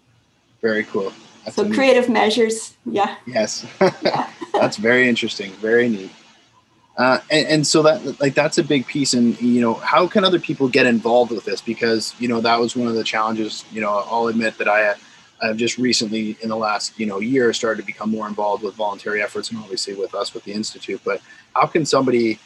[0.63, 1.13] Very cool.
[1.45, 2.77] That's so creative measures.
[2.85, 3.17] Yeah.
[3.27, 3.67] Yes.
[3.81, 4.31] yeah.
[4.53, 5.51] that's very interesting.
[5.53, 6.11] Very neat.
[6.97, 10.25] Uh, and, and, so that like that's a big piece and you know how can
[10.25, 13.67] other people get involved with this because you know that was one of the challenges
[13.71, 14.95] you know i'll admit that i
[15.43, 18.75] I've just recently, in the last you know year, started to become more involved with
[18.75, 21.01] voluntary efforts, and obviously with us with the institute.
[21.05, 21.21] But
[21.55, 22.39] how can somebody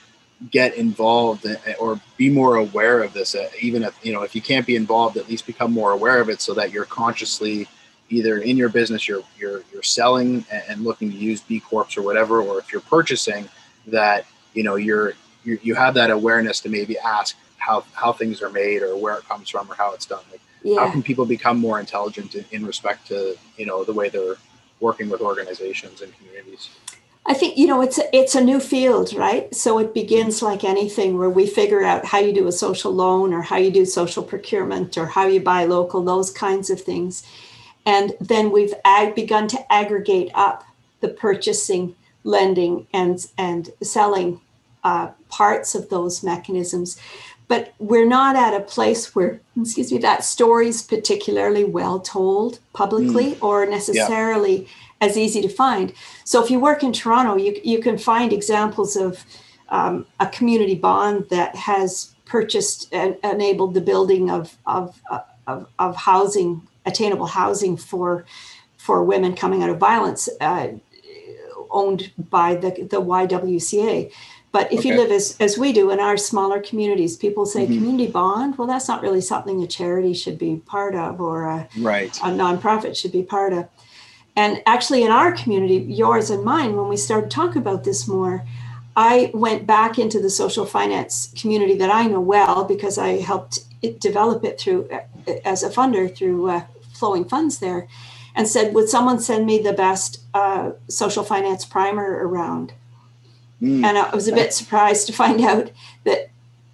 [0.50, 1.46] get involved
[1.78, 3.34] or be more aware of this?
[3.34, 6.20] Uh, even if you know if you can't be involved, at least become more aware
[6.20, 7.68] of it, so that you're consciously
[8.08, 12.02] either in your business you're you're you're selling and looking to use B corps or
[12.02, 13.48] whatever, or if you're purchasing,
[13.86, 18.42] that you know you're you, you have that awareness to maybe ask how how things
[18.42, 20.24] are made or where it comes from or how it's done.
[20.30, 20.80] Like yeah.
[20.80, 24.36] how can people become more intelligent in, in respect to you know the way they're
[24.80, 26.70] working with organizations and communities
[27.26, 29.54] I think you know it's a, it's a new field, right?
[29.54, 33.32] So it begins like anything where we figure out how you do a social loan
[33.32, 37.22] or how you do social procurement or how you buy local, those kinds of things.
[37.84, 40.64] And then we've ag- begun to aggregate up
[41.00, 44.40] the purchasing, lending, and and selling
[44.84, 47.00] uh, parts of those mechanisms.
[47.48, 52.60] But we're not at a place where, excuse me, that story is particularly well told
[52.72, 53.42] publicly mm.
[53.42, 54.62] or necessarily.
[54.62, 54.68] Yeah
[55.00, 55.92] as easy to find.
[56.24, 59.24] So if you work in Toronto, you, you can find examples of
[59.70, 65.00] um, a community bond that has purchased and enabled the building of, of,
[65.46, 68.24] of, of housing, attainable housing for,
[68.76, 70.68] for women coming out of violence, uh,
[71.70, 74.12] owned by the, the YWCA.
[74.52, 74.88] But if okay.
[74.88, 77.74] you live as, as we do in our smaller communities, people say mm-hmm.
[77.74, 78.58] community bond.
[78.58, 82.16] Well, that's not really something a charity should be part of or a, right.
[82.18, 83.68] a nonprofit should be part of.
[84.36, 88.44] And actually, in our community, yours and mine, when we started talking about this more,
[88.96, 93.60] I went back into the social finance community that I know well because I helped
[93.82, 94.88] it develop it through
[95.44, 97.88] as a funder through uh, flowing funds there,
[98.40, 102.72] and said, "Would someone send me the best uh, social finance primer around?"
[103.60, 103.84] Mm.
[103.84, 105.70] And I was a bit surprised to find out
[106.04, 106.30] that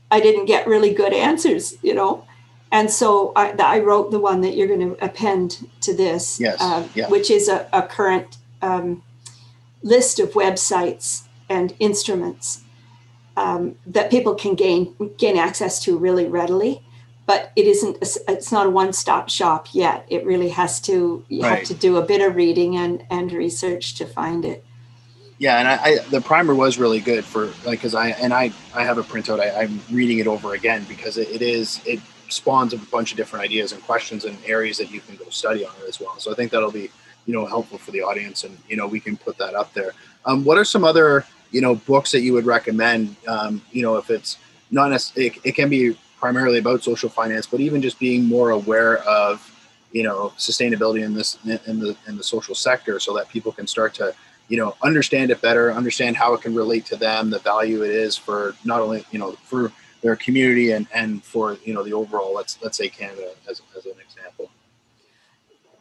[0.09, 1.77] I didn't get really good answers.
[1.83, 2.25] You know,
[2.71, 6.57] and so I, I, wrote the one that you're going to append to this, yes.
[6.61, 7.09] uh, yeah.
[7.09, 9.03] which is a, a current um,
[9.83, 12.63] list of websites and instruments
[13.37, 16.81] um, that people can gain gain access to really readily.
[17.27, 17.99] But it isn't.
[18.29, 20.07] It's not a one-stop shop yet.
[20.09, 21.25] It really has to.
[21.29, 21.59] You right.
[21.59, 24.65] have to do a bit of reading and and research to find it.
[25.39, 28.53] Yeah, and I, I the primer was really good for like because I and I
[28.75, 29.41] I have a printout.
[29.41, 33.17] I, I'm reading it over again because it, it is it spawns a bunch of
[33.17, 36.19] different ideas and questions and areas that you can go study on it as well.
[36.19, 36.91] So I think that'll be
[37.27, 39.93] you know helpful for the audience, and you know we can put that up there.
[40.25, 43.17] Um, what are some other you know books that you would recommend?
[43.29, 44.39] Um, you know if it's
[44.71, 48.51] not necessarily, it, it can be primarily about social finance, but even just being more
[48.51, 49.53] aware of
[49.93, 53.67] you know sustainability in this in the in the social sector, so that people can
[53.67, 54.15] start to
[54.49, 57.91] you know understand it better, understand how it can relate to them, the value it
[57.91, 61.93] is for not only you know for their community and and for you know the
[61.93, 64.51] overall let's let's say Canada as, as an example.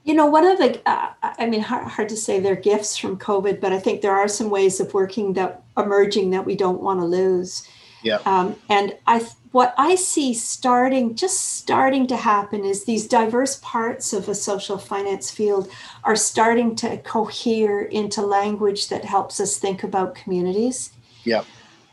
[0.04, 3.18] You know, one of the uh, I mean, hard, hard to say they're gifts from
[3.18, 6.82] COVID, but I think there are some ways of working that emerging that we don't
[6.82, 7.68] want to lose.
[8.06, 8.20] Yeah.
[8.26, 14.14] Um, and I what I see starting just starting to happen is these diverse parts
[14.14, 15.70] of a social finance field
[16.04, 20.92] are starting to cohere into language that helps us think about communities.
[21.24, 21.46] Yeah.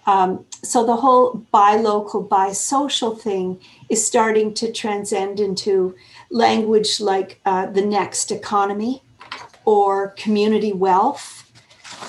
[0.06, 5.94] Um, so the whole buy local, buy social thing is starting to transcend into
[6.30, 9.02] language like uh, the next economy
[9.64, 11.41] or community wealth.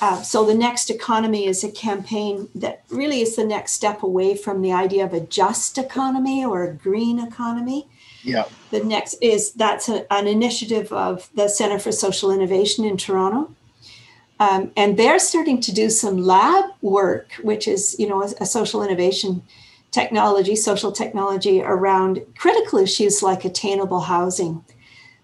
[0.01, 4.36] Uh, so the next economy is a campaign that really is the next step away
[4.36, 7.88] from the idea of a just economy or a green economy.
[8.23, 8.45] Yeah.
[8.71, 13.53] The next is that's a, an initiative of the Center for Social Innovation in Toronto.
[14.39, 18.45] Um, and they're starting to do some lab work, which is, you know, a, a,
[18.45, 19.43] social innovation
[19.91, 24.65] technology, social technology around critical issues like attainable housing.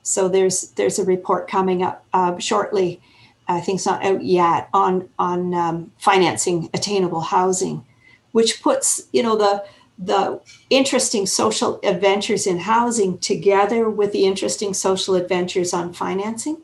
[0.03, 3.01] So there's there's a report coming up uh, shortly.
[3.49, 7.83] I think it's not out yet on on um, financing attainable housing,
[8.31, 9.65] which puts you know the
[9.97, 16.57] the interesting social adventures in housing together with the interesting social adventures on financing.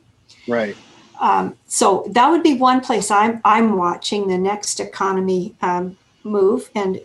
[0.48, 0.78] Right.
[1.20, 6.70] Um, so that would be one place I'm I'm watching the next economy um, move,
[6.76, 7.02] and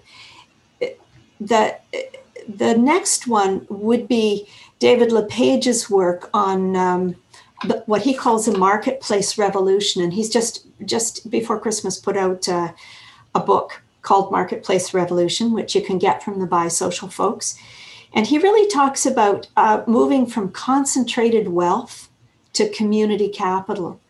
[1.41, 1.77] the
[2.49, 4.47] the next one would be
[4.79, 7.17] David LePage's work on um,
[7.87, 12.73] what he calls a marketplace revolution, and he's just just before Christmas put out uh,
[13.35, 17.59] a book called Marketplace Revolution, which you can get from the Buy Social folks,
[18.15, 22.09] and he really talks about uh, moving from concentrated wealth
[22.55, 24.01] to community capital.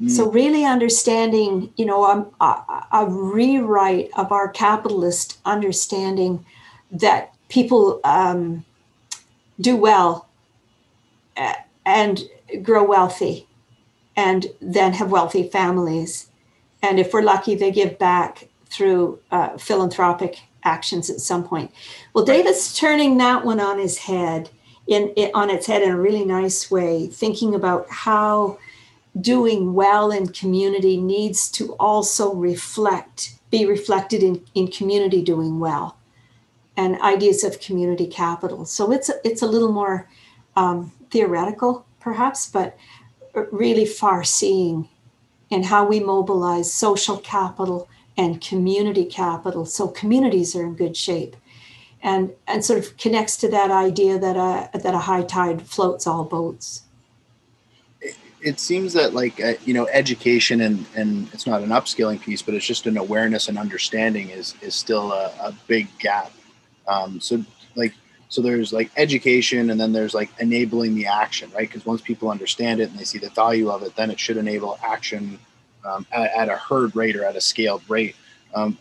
[0.00, 0.10] Mm.
[0.10, 6.46] So really understanding, you know, a, a, a, rewrite of our capitalist understanding
[6.90, 8.64] that people um,
[9.60, 10.26] do well
[11.84, 12.22] and
[12.62, 13.46] grow wealthy
[14.16, 16.28] and then have wealthy families.
[16.82, 21.70] And if we're lucky, they give back through uh, philanthropic actions at some point.
[22.12, 24.50] Well, David's turning that one on his head
[24.86, 28.58] in, in, on its head in a really nice way, thinking about how
[29.20, 35.96] doing well in community needs to also reflect, be reflected in, in community doing well
[36.76, 38.64] and ideas of community capital.
[38.64, 40.08] So it's a, it's a little more
[40.56, 42.76] um, theoretical, perhaps, but
[43.52, 44.88] really far seeing
[45.50, 51.36] in how we mobilize social capital and community capital so communities are in good shape.
[52.02, 56.06] And and sort of connects to that idea that a that a high tide floats
[56.06, 56.82] all boats.
[58.40, 62.40] It seems that like uh, you know education and and it's not an upskilling piece
[62.40, 66.32] but it's just an awareness and understanding is is still a, a big gap.
[66.88, 67.44] Um, so
[67.76, 67.92] like
[68.30, 72.30] so there's like education and then there's like enabling the action right because once people
[72.30, 75.38] understand it and they see the value of it then it should enable action
[75.84, 78.16] um, at, at, a herd rate or at a scaled rate
[78.54, 78.78] um,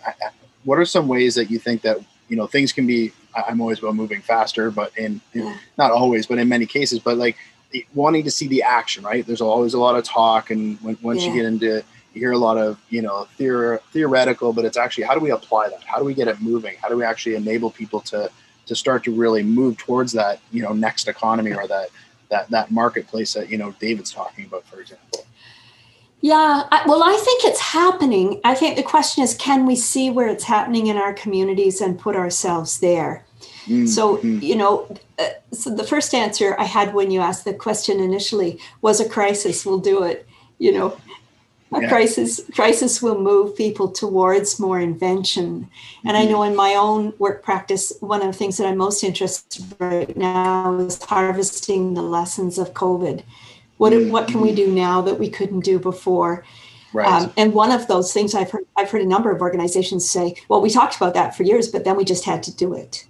[0.63, 1.97] what are some ways that you think that
[2.29, 3.11] you know things can be
[3.47, 7.17] i'm always about moving faster but in, in not always but in many cases but
[7.17, 7.35] like
[7.93, 9.25] wanting to see the action, right?
[9.25, 11.29] There's always a lot of talk, and when, once yeah.
[11.29, 11.83] you get into
[12.13, 15.31] you hear a lot of you know theor- theoretical, but it's actually how do we
[15.31, 15.83] apply that?
[15.83, 16.75] How do we get it moving?
[16.81, 18.29] How do we actually enable people to
[18.69, 21.89] to start to really move towards that you know next economy or that
[22.29, 25.25] that that marketplace that you know David's talking about, for example?
[26.21, 28.41] Yeah, I, well, I think it's happening.
[28.43, 31.97] I think the question is, can we see where it's happening in our communities and
[31.97, 33.25] put ourselves there?
[33.65, 33.85] Mm-hmm.
[33.85, 38.01] So, you know, uh, so the first answer I had when you asked the question
[38.01, 40.27] initially was a crisis will do it.
[40.57, 40.97] You know,
[41.71, 41.89] a yeah.
[41.89, 45.69] crisis crisis will move people towards more invention.
[46.03, 46.27] And mm-hmm.
[46.27, 49.63] I know in my own work practice, one of the things that I'm most interested
[49.63, 53.23] in right now is harvesting the lessons of COVID.
[53.77, 54.11] What mm-hmm.
[54.11, 56.43] what can we do now that we couldn't do before?
[56.91, 57.07] Right.
[57.07, 60.35] Um, and one of those things I've heard I've heard a number of organizations say,
[60.47, 63.05] well, we talked about that for years, but then we just had to do it.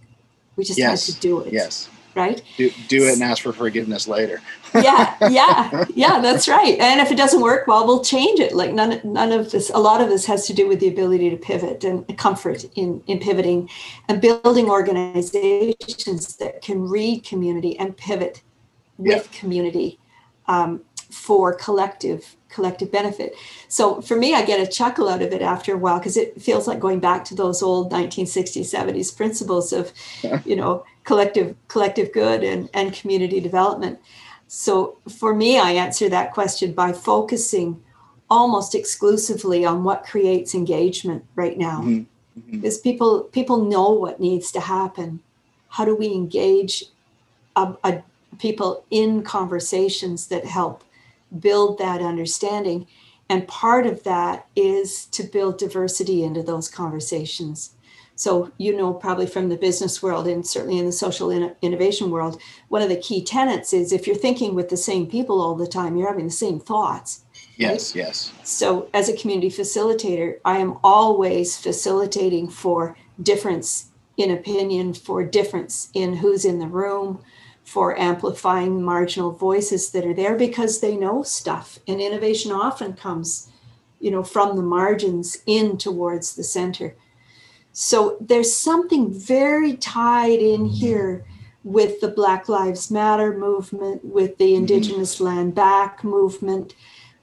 [0.58, 1.08] We just yes.
[1.08, 1.54] had to do it.
[1.54, 1.90] Yes.
[2.20, 2.42] Right?
[2.58, 4.42] Do, do it and ask for forgiveness later.
[4.76, 6.78] yeah, yeah, yeah, that's right.
[6.80, 8.54] And if it doesn't work, well, we'll change it.
[8.54, 11.30] Like none, none of this, a lot of this has to do with the ability
[11.30, 13.70] to pivot and comfort in, in pivoting
[14.08, 18.44] and building organizations that can read community and pivot
[18.98, 19.40] with yeah.
[19.40, 20.00] community
[20.50, 23.36] um, for collective collective benefit.
[23.68, 26.42] So for me, I get a chuckle out of it after a while because it
[26.42, 29.94] feels like going back to those old 1960s, 70s principles of,
[30.46, 34.00] you know, collective collective good and, and community development.
[34.48, 37.84] So for me, I answer that question by focusing
[38.32, 41.82] almost exclusively on what creates engagement right now.
[41.82, 42.40] Mm-hmm.
[42.40, 42.52] Mm-hmm.
[42.52, 45.22] Because people people know what needs to happen.
[45.70, 46.86] How do we engage
[47.56, 48.04] a, a
[48.40, 50.84] people in conversations that help
[51.38, 52.88] build that understanding.
[53.30, 57.76] And part of that is to build diversity into those conversations.
[58.16, 62.12] So, you know, probably from the business world and certainly in the social in- innovation
[62.12, 65.56] world, one of the key tenets is if you're thinking with the same people all
[65.56, 67.24] the time, you're having the same thoughts.
[67.56, 68.04] Yes, right?
[68.04, 68.34] yes.
[68.44, 75.90] So, as a community facilitator, I am always facilitating for difference in opinion, for difference
[75.94, 77.22] in who's in the room,
[77.70, 83.52] for amplifying marginal voices that are there because they know stuff and innovation often comes
[84.00, 86.96] you know from the margins in towards the center
[87.72, 91.24] so there's something very tied in here
[91.64, 94.64] with the black lives matter movement with the mm-hmm.
[94.64, 95.26] indigenous mm-hmm.
[95.26, 96.74] land back movement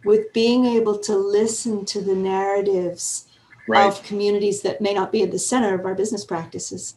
[0.04, 3.26] with being able to listen to the narratives
[3.66, 3.88] right.
[3.88, 6.94] of communities that may not be at the center of our business practices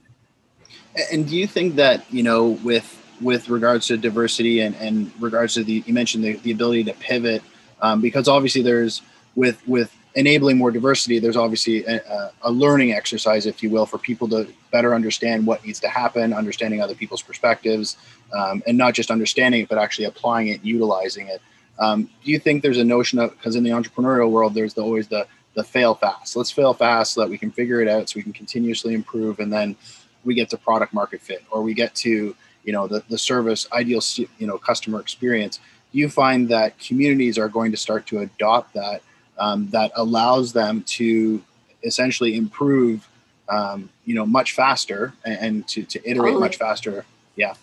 [1.11, 5.53] and do you think that you know with with regards to diversity and, and regards
[5.55, 7.41] to the you mentioned the, the ability to pivot
[7.82, 9.01] um, because obviously there's
[9.36, 13.97] with with enabling more diversity there's obviously a, a, learning exercise if you will for
[13.99, 17.97] people to better understand what needs to happen understanding other people's perspectives
[18.34, 21.41] um, and not just understanding it but actually applying it utilizing it.
[21.78, 24.82] Um, do you think there's a notion of because in the entrepreneurial world there's the,
[24.82, 26.36] always the the fail fast.
[26.36, 29.39] Let's fail fast so that we can figure it out so we can continuously improve
[29.39, 29.76] and then
[30.24, 33.68] we get to product market fit or we get to you know the, the service
[33.74, 34.01] ideal
[34.38, 35.60] you know customer experience
[35.91, 39.01] you find that communities are going to start to adopt that
[39.38, 41.41] um, that allows them to
[41.84, 43.07] essentially improve
[43.47, 46.39] um, you know much faster and, and to, to iterate totally.
[46.39, 47.05] much faster.
[47.36, 47.55] Yeah.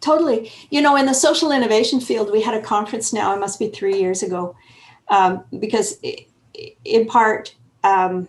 [0.00, 0.50] Totally.
[0.70, 3.68] You know in the social innovation field we had a conference now it must be
[3.68, 4.54] three years ago
[5.08, 5.98] um, because
[6.84, 8.28] in part um,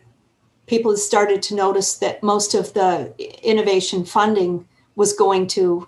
[0.67, 3.13] people started to notice that most of the
[3.47, 5.87] innovation funding was going to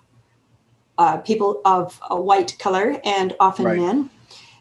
[0.98, 3.78] uh, people of a white color and often right.
[3.78, 4.10] men.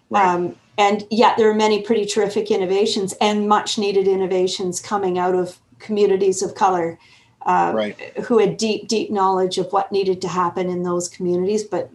[0.09, 0.25] Right.
[0.25, 5.33] Um, and yet there are many pretty terrific innovations and much needed innovations coming out
[5.33, 6.99] of communities of color
[7.41, 7.99] uh, right.
[8.25, 11.89] who had deep, deep knowledge of what needed to happen in those communities, but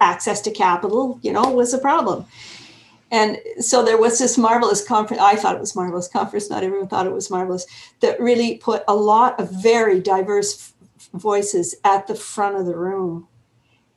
[0.00, 2.26] access to capital, you know, was a problem.
[3.10, 5.22] And so there was this marvelous conference.
[5.22, 6.50] I thought it was marvelous conference.
[6.50, 7.66] Not everyone thought it was marvelous.
[8.00, 10.74] That really put a lot of very diverse
[11.14, 13.28] voices at the front of the room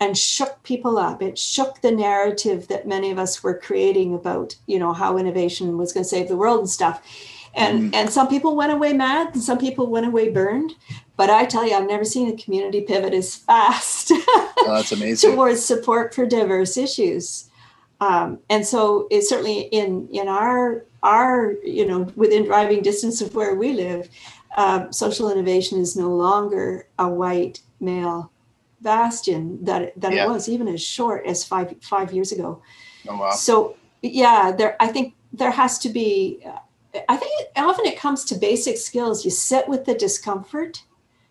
[0.02, 1.22] and shook people up.
[1.22, 5.78] It shook the narrative that many of us were creating about, you know, how innovation
[5.78, 7.02] was going to save the world and stuff.
[7.54, 7.96] And mm.
[7.96, 10.74] and some people went away mad, and some people went away burned.
[11.18, 14.12] But I tell you, I've never seen a community pivot as fast.
[14.12, 15.34] oh, that's amazing.
[15.34, 17.50] towards support for diverse issues.
[18.00, 23.36] Um, and so it's certainly in in our our you know within driving distance of
[23.36, 24.10] where we live,
[24.58, 28.32] um, social innovation is no longer a white male
[28.82, 30.26] bastion that that yeah.
[30.26, 32.62] it was even as short as five five years ago.
[33.08, 33.32] Oh wow!
[33.32, 36.46] So yeah, there I think there has to be.
[37.08, 39.24] I think it, often it comes to basic skills.
[39.24, 40.84] You sit with the discomfort.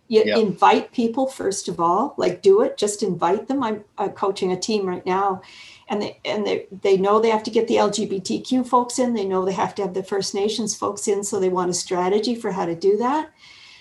[0.09, 2.77] You invite people first of all, like do it.
[2.77, 3.63] Just invite them.
[3.63, 5.41] I'm uh, coaching a team right now,
[5.89, 9.15] and they and they they know they have to get the LGBTQ folks in.
[9.15, 11.23] They know they have to have the First Nations folks in.
[11.23, 13.31] So they want a strategy for how to do that.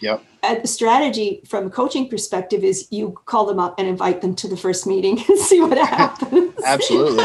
[0.01, 0.23] Yep.
[0.41, 4.35] And the strategy from a coaching perspective is you call them up and invite them
[4.35, 6.53] to the first meeting and see what happens.
[6.63, 7.23] Absolutely.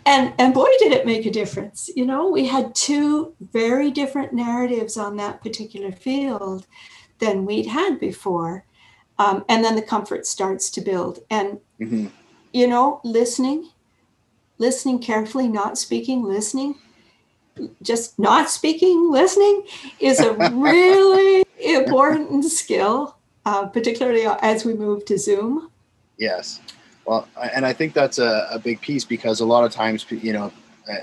[0.06, 1.90] and and boy did it make a difference.
[1.94, 6.66] You know, we had two very different narratives on that particular field
[7.18, 8.64] than we'd had before.
[9.18, 11.20] Um, and then the comfort starts to build.
[11.30, 12.06] And mm-hmm.
[12.52, 13.70] you know, listening,
[14.58, 16.76] listening carefully, not speaking, listening
[17.82, 19.64] just not speaking, listening
[20.00, 25.70] is a really important skill, uh, particularly as we move to Zoom.
[26.18, 26.60] Yes.
[27.04, 30.32] Well, and I think that's a, a big piece because a lot of times, you
[30.32, 30.52] know,
[30.90, 30.94] uh,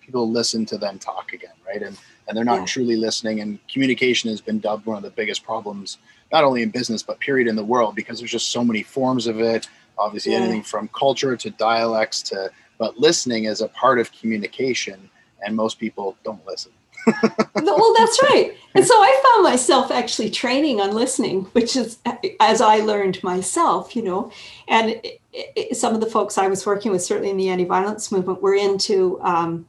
[0.00, 1.82] people listen to them talk again, right?
[1.82, 1.96] And
[2.26, 2.64] and they're not yeah.
[2.64, 3.40] truly listening.
[3.40, 5.98] And communication has been dubbed one of the biggest problems,
[6.32, 9.26] not only in business but period in the world, because there's just so many forms
[9.26, 9.68] of it.
[9.98, 10.38] Obviously, yeah.
[10.38, 15.10] anything from culture to dialects to, but listening is a part of communication
[15.44, 16.72] and most people don't listen.
[17.06, 18.56] Well, that's right.
[18.74, 21.98] And so I found myself actually training on listening, which is
[22.40, 24.32] as I learned myself, you know.
[24.68, 28.10] And it, it, some of the folks I was working with, certainly in the anti-violence
[28.10, 29.66] movement, were into um,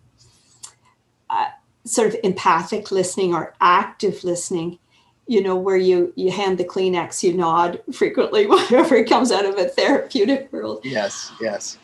[1.29, 1.47] uh,
[1.85, 4.79] sort of empathic listening or active listening.
[5.27, 9.57] You know, where you you hand the Kleenex, you nod frequently, whatever comes out of
[9.57, 10.81] a therapeutic world.
[10.83, 11.77] Yes, yes.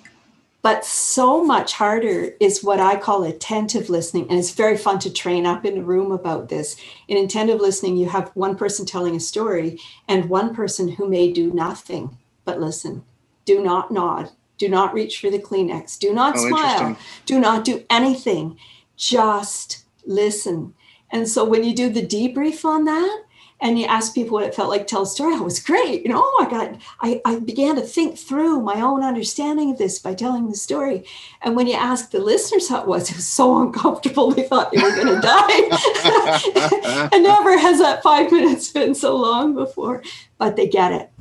[0.62, 4.28] But so much harder is what I call attentive listening.
[4.30, 6.76] And it's very fun to train up in a room about this.
[7.08, 11.32] In attentive listening, you have one person telling a story and one person who may
[11.32, 13.04] do nothing but listen.
[13.46, 14.32] Do not nod.
[14.60, 15.98] Do not reach for the Kleenex.
[15.98, 16.98] Do not oh, smile.
[17.26, 18.58] Do not do anything.
[18.96, 20.76] Just listen.
[21.12, 23.24] And so when you do the debrief on that,
[23.62, 25.36] and you ask people what it felt like to tell a story.
[25.36, 26.04] Oh, it was great.
[26.04, 29.78] You know, oh my God, I, I began to think through my own understanding of
[29.78, 31.06] this by telling the story.
[31.44, 34.32] And when you ask the listeners how it was, it was so uncomfortable.
[34.32, 37.10] They thought they were going to die.
[37.14, 40.02] and never has that five minutes been so long before,
[40.40, 41.12] but they get it.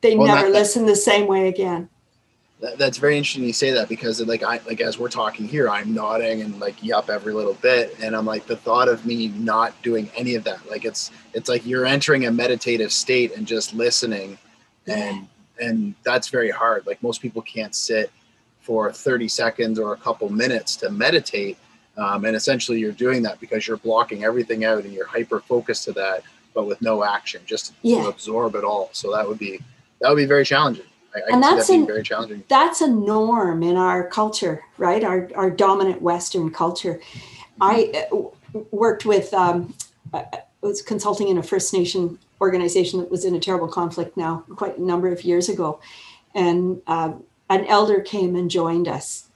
[0.00, 1.88] They well, never that, listen the same way again
[2.60, 5.94] that's very interesting you say that because like I like as we're talking here, I'm
[5.94, 9.80] nodding and like yup every little bit, and I'm like the thought of me not
[9.82, 13.74] doing any of that, like it's it's like you're entering a meditative state and just
[13.74, 14.38] listening,
[14.86, 15.28] and
[15.60, 16.86] and that's very hard.
[16.86, 18.10] Like most people can't sit
[18.60, 21.58] for 30 seconds or a couple minutes to meditate,
[21.96, 25.84] um, and essentially you're doing that because you're blocking everything out and you're hyper focused
[25.84, 28.02] to that, but with no action, just yeah.
[28.02, 28.90] to absorb it all.
[28.92, 29.60] So that would be
[30.00, 30.84] that would be very challenging.
[31.14, 32.44] I, I and that's that very challenging.
[32.48, 35.02] That's a norm in our culture, right?
[35.02, 37.00] Our our dominant Western culture.
[37.60, 38.22] I uh,
[38.70, 39.74] worked with um,
[40.12, 44.44] I was consulting in a First Nation organization that was in a terrible conflict now,
[44.56, 45.80] quite a number of years ago,
[46.34, 47.12] and uh,
[47.50, 49.28] an elder came and joined us.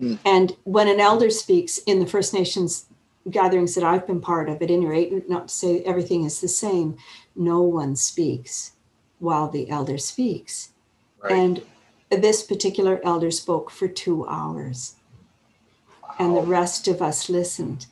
[0.00, 0.18] Mm.
[0.24, 2.86] And when an elder speaks in the First Nations
[3.30, 6.48] gatherings that I've been part of, at any rate, not to say everything is the
[6.48, 6.96] same,
[7.36, 8.72] no one speaks
[9.20, 10.71] while the elder speaks
[11.22, 11.32] Right.
[11.32, 11.62] And
[12.10, 14.96] this particular elder spoke for two hours,
[16.02, 16.14] wow.
[16.18, 17.86] and the rest of us listened.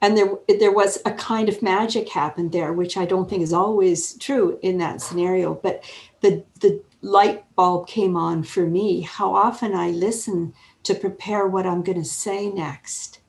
[0.00, 3.52] And there, there was a kind of magic happened there, which I don't think is
[3.52, 5.54] always true in that scenario.
[5.54, 5.82] But
[6.20, 9.02] the the light bulb came on for me.
[9.02, 13.20] How often I listen to prepare what I'm going to say next.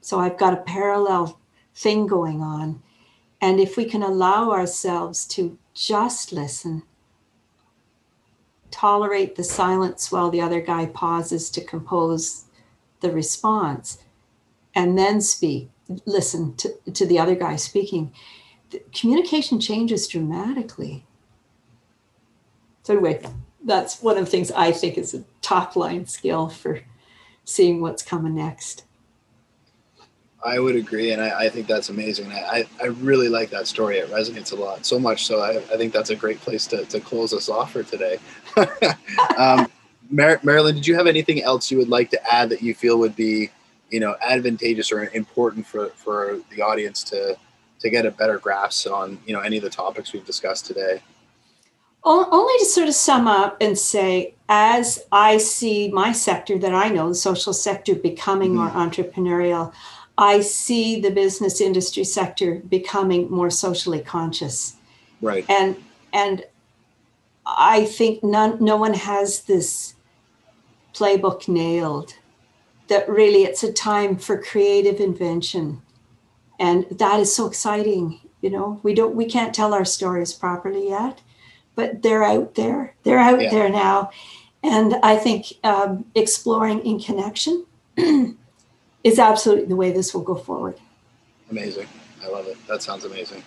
[0.00, 1.40] So I've got a parallel
[1.74, 2.82] thing going on.
[3.40, 6.82] And if we can allow ourselves to just listen
[8.70, 12.44] tolerate the silence while the other guy pauses to compose
[13.00, 13.98] the response
[14.74, 15.70] and then speak
[16.06, 18.12] listen to, to the other guy speaking.
[18.70, 21.04] The communication changes dramatically.
[22.84, 23.22] So anyway
[23.64, 26.80] that's one of the things i think is a top line skill for
[27.44, 28.84] seeing what's coming next
[30.42, 32.32] I would agree, and I, I think that's amazing.
[32.32, 33.98] I, I really like that story.
[33.98, 35.40] It resonates a lot, so much so.
[35.40, 38.18] I, I think that's a great place to, to close us off for today.
[39.36, 39.70] um,
[40.08, 42.98] Mar- Marilyn, did you have anything else you would like to add that you feel
[42.98, 43.50] would be,
[43.90, 47.36] you know, advantageous or important for, for the audience to
[47.80, 51.02] to get a better grasp on, you know, any of the topics we've discussed today?
[52.02, 56.88] Only to sort of sum up and say, as I see my sector that I
[56.88, 58.58] know, the social sector, becoming mm-hmm.
[58.58, 59.72] more entrepreneurial,
[60.20, 64.76] I see the business industry sector becoming more socially conscious.
[65.22, 65.46] Right.
[65.48, 65.76] And
[66.12, 66.44] and
[67.46, 69.94] I think none, no one has this
[70.92, 72.14] playbook nailed.
[72.88, 75.80] That really it's a time for creative invention.
[76.58, 78.20] And that is so exciting.
[78.42, 81.22] You know, we don't we can't tell our stories properly yet,
[81.74, 82.94] but they're out there.
[83.04, 83.50] They're out yeah.
[83.50, 84.10] there now.
[84.62, 87.64] And I think um, exploring in connection
[89.04, 90.78] is absolutely the way this will go forward.
[91.50, 91.86] Amazing.
[92.22, 92.56] I love it.
[92.68, 93.42] That sounds amazing.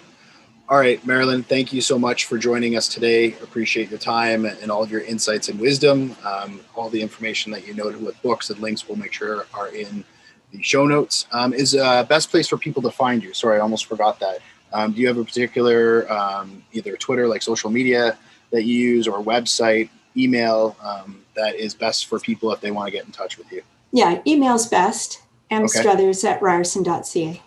[0.70, 3.34] All right, Marilyn, thank you so much for joining us today.
[3.44, 6.16] Appreciate your time and all of your insights and wisdom.
[6.26, 9.68] Um, all the information that you noted with books and links, we'll make sure are
[9.68, 10.06] in
[10.54, 11.28] the show notes.
[11.34, 13.34] Um, is uh, best place for people to find you?
[13.34, 14.40] Sorry, I almost forgot that.
[14.72, 18.18] Um, do you have a particular um, either Twitter, like social media
[18.52, 22.88] that you use, or website, email um, that is best for people if they want
[22.88, 23.62] to get in touch with you?
[23.92, 26.34] Yeah, email's best mstruthers okay.
[26.34, 27.42] at ryerson.ca.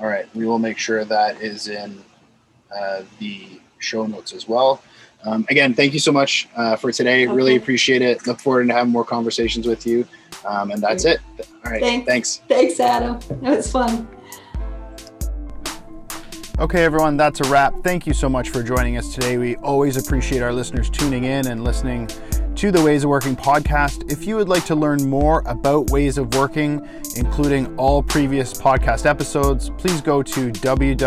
[0.00, 2.02] All right, we will make sure that is in
[2.74, 4.82] uh, the show notes as well.
[5.24, 7.26] Um, again, thank you so much uh, for today.
[7.26, 7.34] Okay.
[7.34, 8.26] Really appreciate it.
[8.26, 10.06] Look forward to having more conversations with you.
[10.44, 11.20] Um, and that's it.
[11.64, 11.80] All right.
[11.80, 12.06] Thanks.
[12.06, 13.20] Thanks, thanks Adam.
[13.30, 14.08] It was fun.
[16.58, 17.74] Okay, everyone, that's a wrap.
[17.82, 19.38] Thank you so much for joining us today.
[19.38, 22.08] We always appreciate our listeners tuning in and listening
[22.62, 24.08] to the Ways of Working podcast.
[24.08, 29.04] If you would like to learn more about Ways of Working, including all previous podcast
[29.04, 31.00] episodes, please go to www.thack.ca.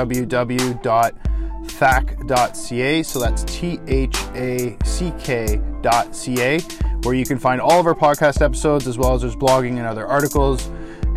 [3.04, 6.60] So that's T H A C K.ca,
[7.04, 9.88] where you can find all of our podcast episodes as well as there's blogging and
[9.88, 10.70] other articles.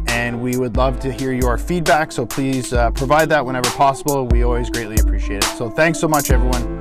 [0.07, 2.13] And we would love to hear your feedback.
[2.13, 4.25] So please uh, provide that whenever possible.
[4.29, 5.51] We always greatly appreciate it.
[5.57, 6.78] So thanks so much, everyone.